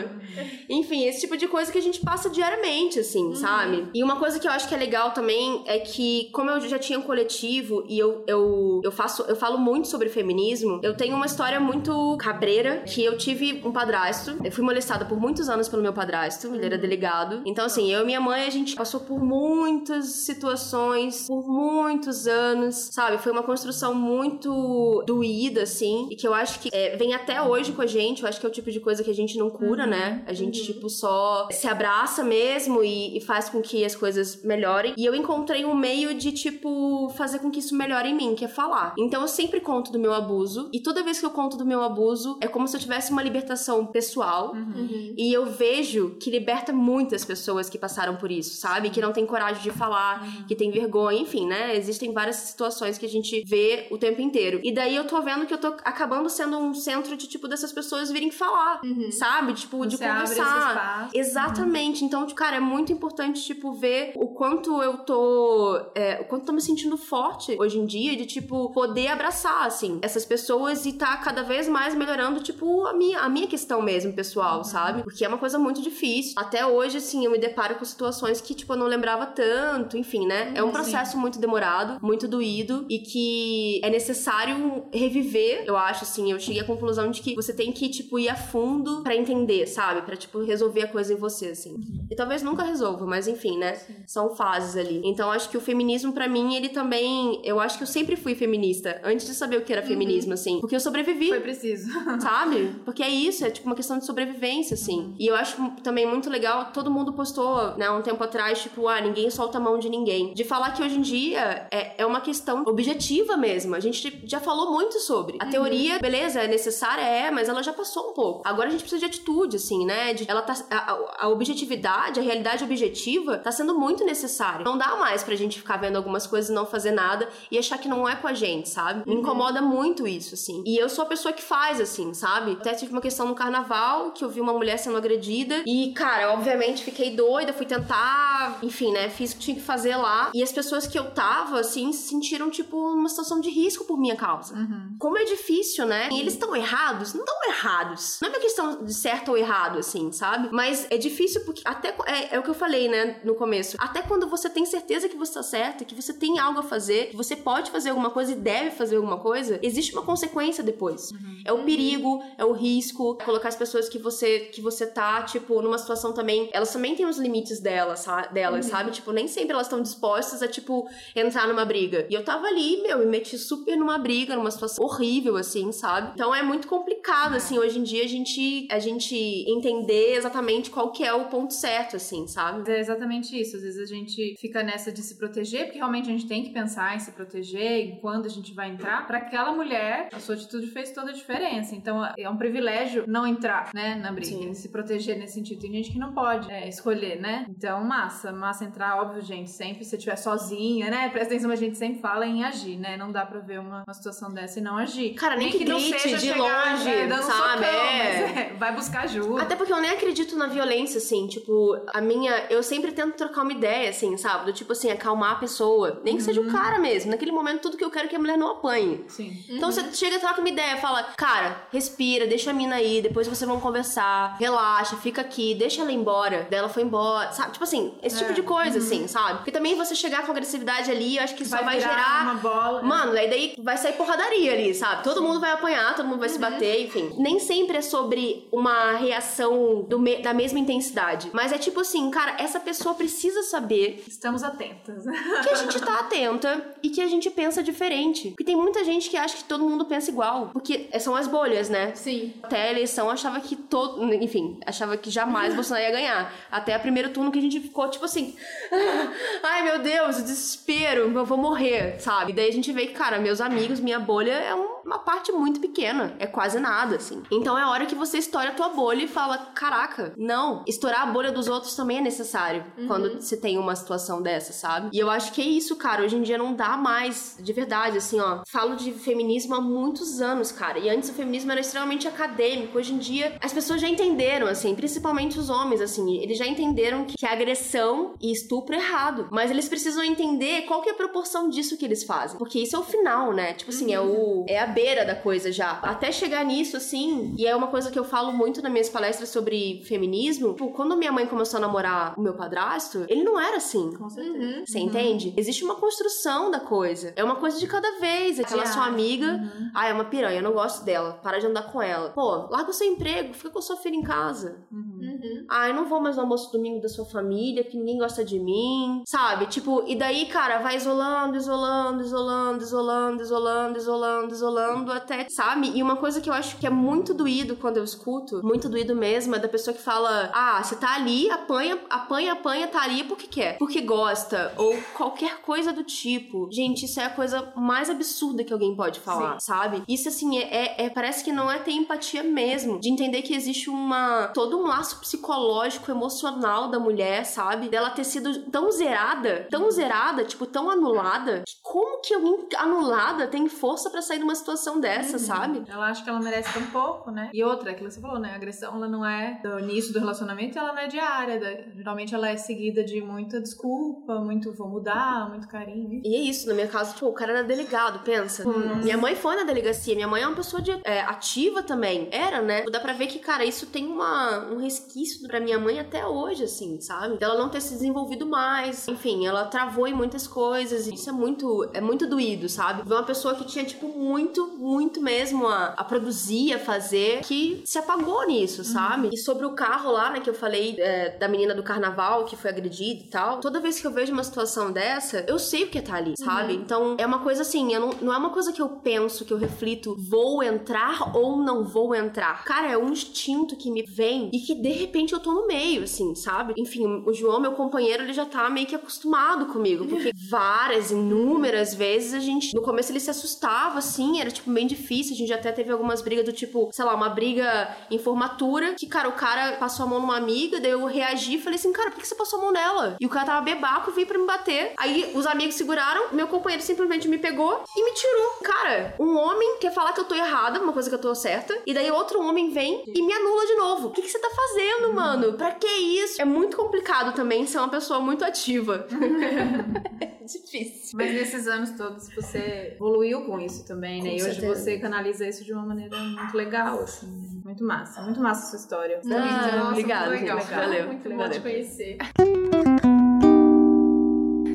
[0.68, 3.34] Enfim, esse tipo de coisa que a gente passa diariamente, assim, uhum.
[3.34, 3.88] sabe?
[3.94, 6.78] E uma coisa que eu acho que é legal também é que, como eu já
[6.78, 11.14] tinha um coletivo e eu, eu, eu faço, eu falo muito sobre feminismo, eu tenho
[11.14, 14.36] uma história muito cabreira que eu tive um padrasto.
[14.42, 17.42] Eu fui molestada por muitos anos pelo meu padrasto, ele era delegado.
[17.46, 22.88] Então, assim, eu e minha mãe, a gente passou por muitas situações, por muitos anos,
[22.92, 23.18] sabe?
[23.18, 27.72] Foi uma construção muito doída, assim, e que eu acho que é, vem até hoje
[27.72, 28.22] com a gente.
[28.22, 30.14] Eu acho que é o tipo de coisa que a gente não cura, né?
[30.14, 30.22] uhum.
[30.26, 30.66] A gente, uhum.
[30.66, 34.94] tipo, só se abraça mesmo e, e, faz com que as coisas melhorem.
[34.96, 38.44] E eu encontrei um meio de, tipo, fazer com que isso melhore em mim, que
[38.44, 38.94] é falar.
[38.98, 41.82] Então eu sempre conto do meu abuso, e toda vez que eu conto do meu
[41.82, 44.52] abuso, é como se eu tivesse uma libertação pessoal.
[44.54, 45.14] Uhum.
[45.16, 45.73] E eu vejo
[46.20, 48.90] que liberta muitas pessoas que passaram por isso, sabe?
[48.90, 50.44] Que não tem coragem de falar, uhum.
[50.46, 51.76] que tem vergonha, enfim, né?
[51.76, 54.60] Existem várias situações que a gente vê o tempo inteiro.
[54.62, 57.72] E daí eu tô vendo que eu tô acabando sendo um centro de, tipo, dessas
[57.72, 59.10] pessoas virem falar, uhum.
[59.10, 59.54] sabe?
[59.54, 61.10] Tipo, Você de conversar.
[61.12, 62.00] Exatamente.
[62.00, 62.06] Uhum.
[62.06, 65.80] Então, tipo, cara, é muito importante, tipo, ver o quanto eu tô.
[65.94, 69.66] É, o quanto eu tô me sentindo forte hoje em dia, de, tipo, poder abraçar,
[69.66, 73.80] assim, essas pessoas e tá cada vez mais melhorando, tipo, a minha, a minha questão
[73.82, 74.64] mesmo, pessoal, uhum.
[74.64, 75.02] sabe?
[75.02, 76.34] Porque é uma coisa muito difícil.
[76.36, 80.26] Até hoje, assim, eu me deparo com situações que, tipo, eu não lembrava tanto, enfim,
[80.26, 80.52] né?
[80.54, 81.18] É um processo Sim.
[81.18, 86.30] muito demorado, muito doído e que é necessário reviver, eu acho, assim.
[86.30, 89.66] Eu cheguei à conclusão de que você tem que, tipo, ir a fundo para entender,
[89.66, 90.02] sabe?
[90.02, 91.72] Para tipo, resolver a coisa em você, assim.
[91.72, 92.06] Uhum.
[92.10, 93.74] E talvez nunca resolva, mas enfim, né?
[93.74, 93.94] Sim.
[94.06, 95.00] São fases ali.
[95.04, 97.40] Então, acho que o feminismo, para mim, ele também.
[97.42, 99.88] Eu acho que eu sempre fui feminista, antes de saber o que era uhum.
[99.88, 100.60] feminismo, assim.
[100.60, 101.28] Porque eu sobrevivi.
[101.28, 101.90] Foi preciso.
[102.20, 102.74] Sabe?
[102.84, 104.98] Porque é isso, é tipo uma questão de sobrevivência, assim.
[104.98, 105.16] Uhum.
[105.18, 109.00] E eu acho também muito legal, todo mundo postou, né, um tempo atrás, tipo, ah,
[109.00, 110.32] ninguém solta a mão de ninguém.
[110.34, 113.74] De falar que hoje em dia é, é uma questão objetiva mesmo.
[113.74, 115.38] A gente já falou muito sobre.
[115.40, 115.50] A uhum.
[115.50, 118.42] teoria, beleza, é necessária, é, mas ela já passou um pouco.
[118.44, 120.14] Agora a gente precisa de atitude, assim, né?
[120.14, 124.64] De, ela tá, a, a objetividade, a realidade objetiva tá sendo muito necessária.
[124.64, 127.78] Não dá mais pra gente ficar vendo algumas coisas e não fazer nada e achar
[127.78, 129.06] que não é com a gente, sabe?
[129.06, 129.20] Me uhum.
[129.20, 130.62] incomoda muito isso, assim.
[130.66, 132.52] E eu sou a pessoa que faz, assim, sabe?
[132.52, 135.33] Até tive uma questão no carnaval que eu vi uma mulher sendo agredida
[135.66, 139.08] e, cara, obviamente fiquei doida, fui tentar, enfim, né?
[139.08, 140.30] Fiz o que tinha que fazer lá.
[140.34, 143.98] E as pessoas que eu tava, assim, se sentiram, tipo, numa situação de risco por
[143.98, 144.54] minha causa.
[144.54, 144.96] Uhum.
[144.98, 146.08] Como é difícil, né?
[146.12, 147.14] E eles estão errados?
[147.14, 148.18] Não estão errados.
[148.20, 150.48] Não é uma questão de certo ou errado, assim, sabe?
[150.52, 153.76] Mas é difícil porque até é, é, o que eu falei, né, no começo.
[153.78, 157.10] Até quando você tem certeza que você tá certo, que você tem algo a fazer,
[157.10, 161.10] que você pode fazer alguma coisa e deve fazer alguma coisa, existe uma consequência depois.
[161.12, 161.42] Uhum.
[161.44, 165.60] É o perigo, é o risco, colocar as pessoas que você que você tá, tipo,
[165.62, 168.24] numa situação também, elas também têm os limites delas, sabe?
[168.32, 168.70] delas, uhum.
[168.70, 168.90] sabe?
[168.90, 172.06] Tipo, nem sempre elas estão dispostas a tipo entrar numa briga.
[172.10, 176.12] E eu tava ali, meu, me meti super numa briga, numa situação horrível assim, sabe?
[176.14, 179.14] Então é muito complicado assim hoje em dia a gente a gente
[179.48, 182.70] entender exatamente qual que é o ponto certo assim, sabe?
[182.70, 183.56] É exatamente isso.
[183.56, 186.50] Às vezes a gente fica nessa de se proteger, porque realmente a gente tem que
[186.50, 189.06] pensar em se proteger e quando a gente vai entrar.
[189.06, 191.74] Para aquela mulher, a sua atitude fez toda a diferença.
[191.74, 194.54] Então é um privilégio não entrar, né, na briga, Sim.
[194.54, 195.60] se proteger nesse sentido.
[195.60, 197.46] Tem gente que não pode é, escolher, né?
[197.48, 201.08] Então, massa, massa entrar, óbvio, gente, sempre se você estiver sozinha, né?
[201.08, 202.96] Presta atenção, a gente sempre fala em agir, né?
[202.96, 205.14] Não dá pra ver uma, uma situação dessa e não agir.
[205.14, 207.64] Cara, nem, nem que, que não seja de chegar, longe, né, dando sabe?
[207.64, 208.24] Socão, é.
[208.34, 209.42] É, vai buscar ajuda.
[209.42, 212.46] Até porque eu nem acredito na violência, assim, tipo, a minha.
[212.50, 214.46] Eu sempre tento trocar uma ideia, assim, sabe?
[214.46, 216.00] Do tipo assim, acalmar a pessoa.
[216.04, 216.26] Nem que uhum.
[216.26, 217.10] seja o cara mesmo.
[217.10, 219.04] Naquele momento, tudo que eu quero é que a mulher não apanhe.
[219.08, 219.32] Sim.
[219.48, 219.74] Então uhum.
[219.74, 223.60] você chega troca uma ideia, fala, cara, respira, deixa a mina aí, depois vocês vão
[223.60, 226.46] conversar, relaxa, fica aqui, deixa ela embora.
[226.50, 227.52] Daí ela foi embora, sabe?
[227.52, 228.34] Tipo assim, esse tipo é.
[228.34, 228.84] tipo de coisa, uhum.
[228.84, 229.34] assim, sabe?
[229.36, 232.22] Porque também você chegar com agressividade ali, eu acho que só vai, vai gerar.
[232.22, 232.82] Uma bola.
[232.82, 235.04] Mano, daí, daí vai sair porradaria ali, sabe?
[235.04, 235.26] Todo Sim.
[235.26, 236.40] mundo vai apanhar, todo mundo vai se uhum.
[236.40, 237.12] bater, enfim.
[237.18, 240.22] Nem sempre é sobre uma reação me...
[240.22, 241.30] da mesma intensidade.
[241.34, 244.02] Mas é tipo assim, cara, essa pessoa precisa saber.
[244.08, 245.04] Estamos atentas.
[245.04, 248.30] Que a gente tá atenta e que a gente pensa diferente.
[248.30, 250.48] Porque tem muita gente que acha que todo mundo pensa igual.
[250.52, 251.94] Porque são as bolhas, né?
[251.94, 252.32] Sim.
[252.42, 254.02] Até a eleição achava que todo.
[254.14, 256.32] Enfim, achava que jamais Bolsonaro ia ganhar.
[256.50, 258.36] Até o primeiro turno que a gente ficou, tipo assim.
[259.42, 262.32] Ai meu Deus, desespero, eu vou morrer, sabe?
[262.32, 265.60] E daí a gente vê que, cara, meus amigos, minha bolha é uma parte muito
[265.60, 266.14] pequena.
[266.18, 267.22] É quase nada, assim.
[267.30, 271.06] Então é hora que você estoura a tua bolha e fala: caraca, não, estourar a
[271.06, 272.86] bolha dos outros também é necessário uhum.
[272.86, 274.90] quando se tem uma situação dessa, sabe?
[274.92, 276.02] E eu acho que é isso, cara.
[276.02, 278.42] Hoje em dia não dá mais, de verdade, assim, ó.
[278.46, 280.78] Falo de feminismo há muitos anos, cara.
[280.78, 282.78] E antes o feminismo era extremamente acadêmico.
[282.78, 287.06] Hoje em dia as pessoas já entenderam, assim, principalmente os homens, assim, eles já entenderam
[287.06, 289.28] que agressão e estupro é errado.
[289.30, 292.36] Mas eles precisam entender qual que é a proporção disso que eles fazem.
[292.36, 293.54] Porque isso é o final, né?
[293.54, 293.92] Tipo assim, uhum.
[293.92, 294.44] é o.
[294.46, 295.70] É a beira da coisa já.
[295.82, 299.30] Até chegar nisso, assim, e é uma coisa que eu falo muito nas minhas palestras
[299.30, 300.52] sobre feminismo.
[300.52, 303.90] Tipo, quando minha mãe começou a namorar o meu padrasto, ele não era assim.
[303.96, 304.36] Com certeza.
[304.36, 304.66] Uhum.
[304.66, 305.32] Você entende?
[305.34, 307.14] Existe uma construção da coisa.
[307.16, 308.38] É uma coisa de cada vez.
[308.38, 309.70] Aquela sua amiga, uhum.
[309.74, 311.18] ah, é uma piranha, eu não gosto dela.
[311.22, 312.10] Para de andar com ela.
[312.10, 314.58] Pô, larga o seu emprego, fica com a sua filha em casa.
[314.74, 314.98] Uhum.
[315.00, 315.46] uhum.
[315.48, 318.38] Ah, eu não vou mais no almoço domingo da sua família, que ninguém gosta de
[318.38, 319.02] mim.
[319.06, 319.46] Sabe?
[319.46, 325.70] Tipo, e daí, cara, vai isolando, isolando, isolando, isolando, isolando, isolando, isolando, até, sabe?
[325.74, 328.96] E uma coisa que eu acho que é muito doído quando eu escuto, muito doído
[328.96, 333.04] mesmo, é da pessoa que fala: ah, você tá ali, apanha, apanha, apanha, tá ali
[333.04, 336.48] porque quer, porque gosta, ou qualquer coisa do tipo.
[336.50, 339.46] Gente, isso é a coisa mais absurda que alguém pode falar, Sim.
[339.46, 339.82] sabe?
[339.88, 343.34] Isso, assim, é, é, é, parece que não é ter empatia mesmo, de entender que
[343.34, 344.28] existe uma.
[344.28, 347.68] todo um laço psicológico, emocional da mulher, sabe?
[347.68, 353.48] Dela ter sido tão zerada, tão zerada, tipo, tão anulada, como que alguém anulada tem
[353.48, 355.18] força para sair de uma situação dessa, uhum.
[355.18, 355.64] sabe?
[355.68, 357.30] Ela acha que ela merece tão pouco, né?
[357.32, 358.32] E outra, aquilo que você falou, né?
[358.32, 361.40] A agressão, ela não é do início do relacionamento, ela não é diária.
[361.40, 361.74] Da...
[361.74, 366.00] Geralmente ela é seguida de muita desculpa, muito vou mudar, muito carinho.
[366.04, 368.48] E é isso, no meu caso, tipo, o cara era delegado, pensa.
[368.48, 368.76] Hum.
[368.82, 372.08] Minha mãe foi na delegacia, minha mãe é uma pessoa de, é, ativa também.
[372.10, 372.64] Era, né?
[372.70, 376.44] Dá pra ver que, cara, isso tem uma, um resquício pra minha mãe até hoje,
[376.44, 377.18] assim, sabe?
[377.18, 378.86] Dela não ter se desenvolvido mais.
[378.88, 380.86] Enfim, ela travou em muitas coisas.
[380.86, 382.82] Isso é muito, é muito doído, sabe?
[382.86, 387.20] Ver uma pessoa que tinha, tipo, muito muito, muito mesmo a, a produzir, a fazer,
[387.22, 388.64] que se apagou nisso, Uhum.
[388.64, 389.10] sabe?
[389.12, 392.36] E sobre o carro lá, né, que eu falei é, da menina do carnaval que
[392.36, 395.68] foi agredida e tal, toda vez que eu vejo uma situação dessa, eu sei o
[395.68, 396.54] que tá ali, sabe?
[396.54, 396.60] Uhum.
[396.60, 399.38] Então é uma coisa assim, não, não é uma coisa que eu penso, que eu
[399.38, 402.44] reflito, vou entrar ou não vou entrar.
[402.44, 405.84] Cara, é um instinto que me vem e que de repente eu tô no meio,
[405.84, 406.54] assim, sabe?
[406.56, 411.72] Enfim, o João, meu companheiro, ele já tá meio que acostumado comigo, porque várias, inúmeras
[411.72, 412.52] vezes a gente.
[412.52, 415.14] No começo ele se assustava, assim, era tipo bem difícil.
[415.14, 418.88] A gente até teve algumas brigas do tipo, sei lá, uma briga em formatura, que,
[418.88, 421.92] cara, o cara passou a mão numa amiga, daí eu reagi e falei assim, cara,
[421.92, 422.96] por que você passou a mão nela?
[423.00, 424.72] E o cara tava bebaco, veio pra me bater.
[424.76, 428.30] Aí os amigos seguraram, meu companheiro simplesmente me pegou e me tirou.
[428.42, 431.56] Cara, um homem quer falar que eu tô errada, uma coisa que eu tô certa,
[431.64, 433.88] e daí outro homem vem e me anula de novo.
[433.88, 435.32] O que, que você tá fazendo, mano?
[435.34, 436.20] Pra que isso?
[436.20, 438.86] É muito complicado também ser uma pessoa muito ativa.
[440.00, 440.90] é difícil.
[440.94, 444.10] Mas nesses anos todos você evoluiu com isso também, né?
[444.10, 444.54] Com e hoje certeza.
[444.62, 447.06] você canaliza isso de uma maneira muito legal, assim.
[447.06, 447.40] né?
[447.44, 448.02] Muito massa.
[448.02, 449.00] Muito massa a sua história.
[449.04, 450.40] Ah, Nossa, obrigada, muito legal.
[450.40, 450.50] gente.
[450.54, 450.86] Valeu.
[450.86, 451.32] Muito bom Valeu.
[451.32, 451.98] te conhecer.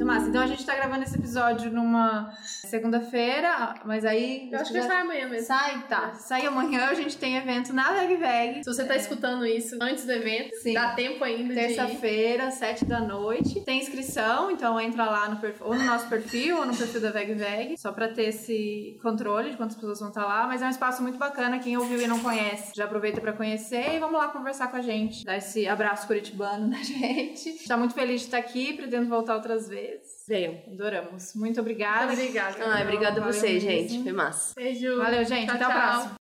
[0.09, 0.27] Massa.
[0.27, 4.49] Então a gente tá gravando esse episódio numa segunda-feira, mas aí.
[4.51, 5.45] Eu acho que sai amanhã mesmo.
[5.45, 6.13] Sai, tá.
[6.15, 8.63] Sai amanhã, a gente tem evento na Veg Veg.
[8.63, 10.73] Se você tá escutando isso antes do evento, Sim.
[10.73, 11.53] dá tempo ainda.
[11.53, 13.61] Terça-feira, sete da noite.
[13.61, 17.11] Tem inscrição, então entra lá no perfil, ou no nosso perfil ou no perfil da
[17.11, 20.47] Veg Veg, só pra ter esse controle de quantas pessoas vão estar lá.
[20.47, 21.59] Mas é um espaço muito bacana.
[21.59, 24.81] Quem ouviu e não conhece, já aproveita pra conhecer e vamos lá conversar com a
[24.81, 27.67] gente, dar esse abraço curitibano na gente.
[27.67, 29.98] Tá muito feliz de estar aqui, pretendo voltar outras vezes.
[30.27, 30.61] Venham.
[30.71, 31.33] Adoramos.
[31.35, 32.05] Muito obrigada.
[32.07, 32.57] Muito obrigada.
[32.65, 34.03] Ai, obrigada a vocês, gente.
[34.03, 34.53] Foi massa.
[34.55, 34.97] Beijo.
[34.97, 35.47] Valeu, gente.
[35.47, 35.81] Tchau, Até a tchau.
[35.81, 36.17] próxima.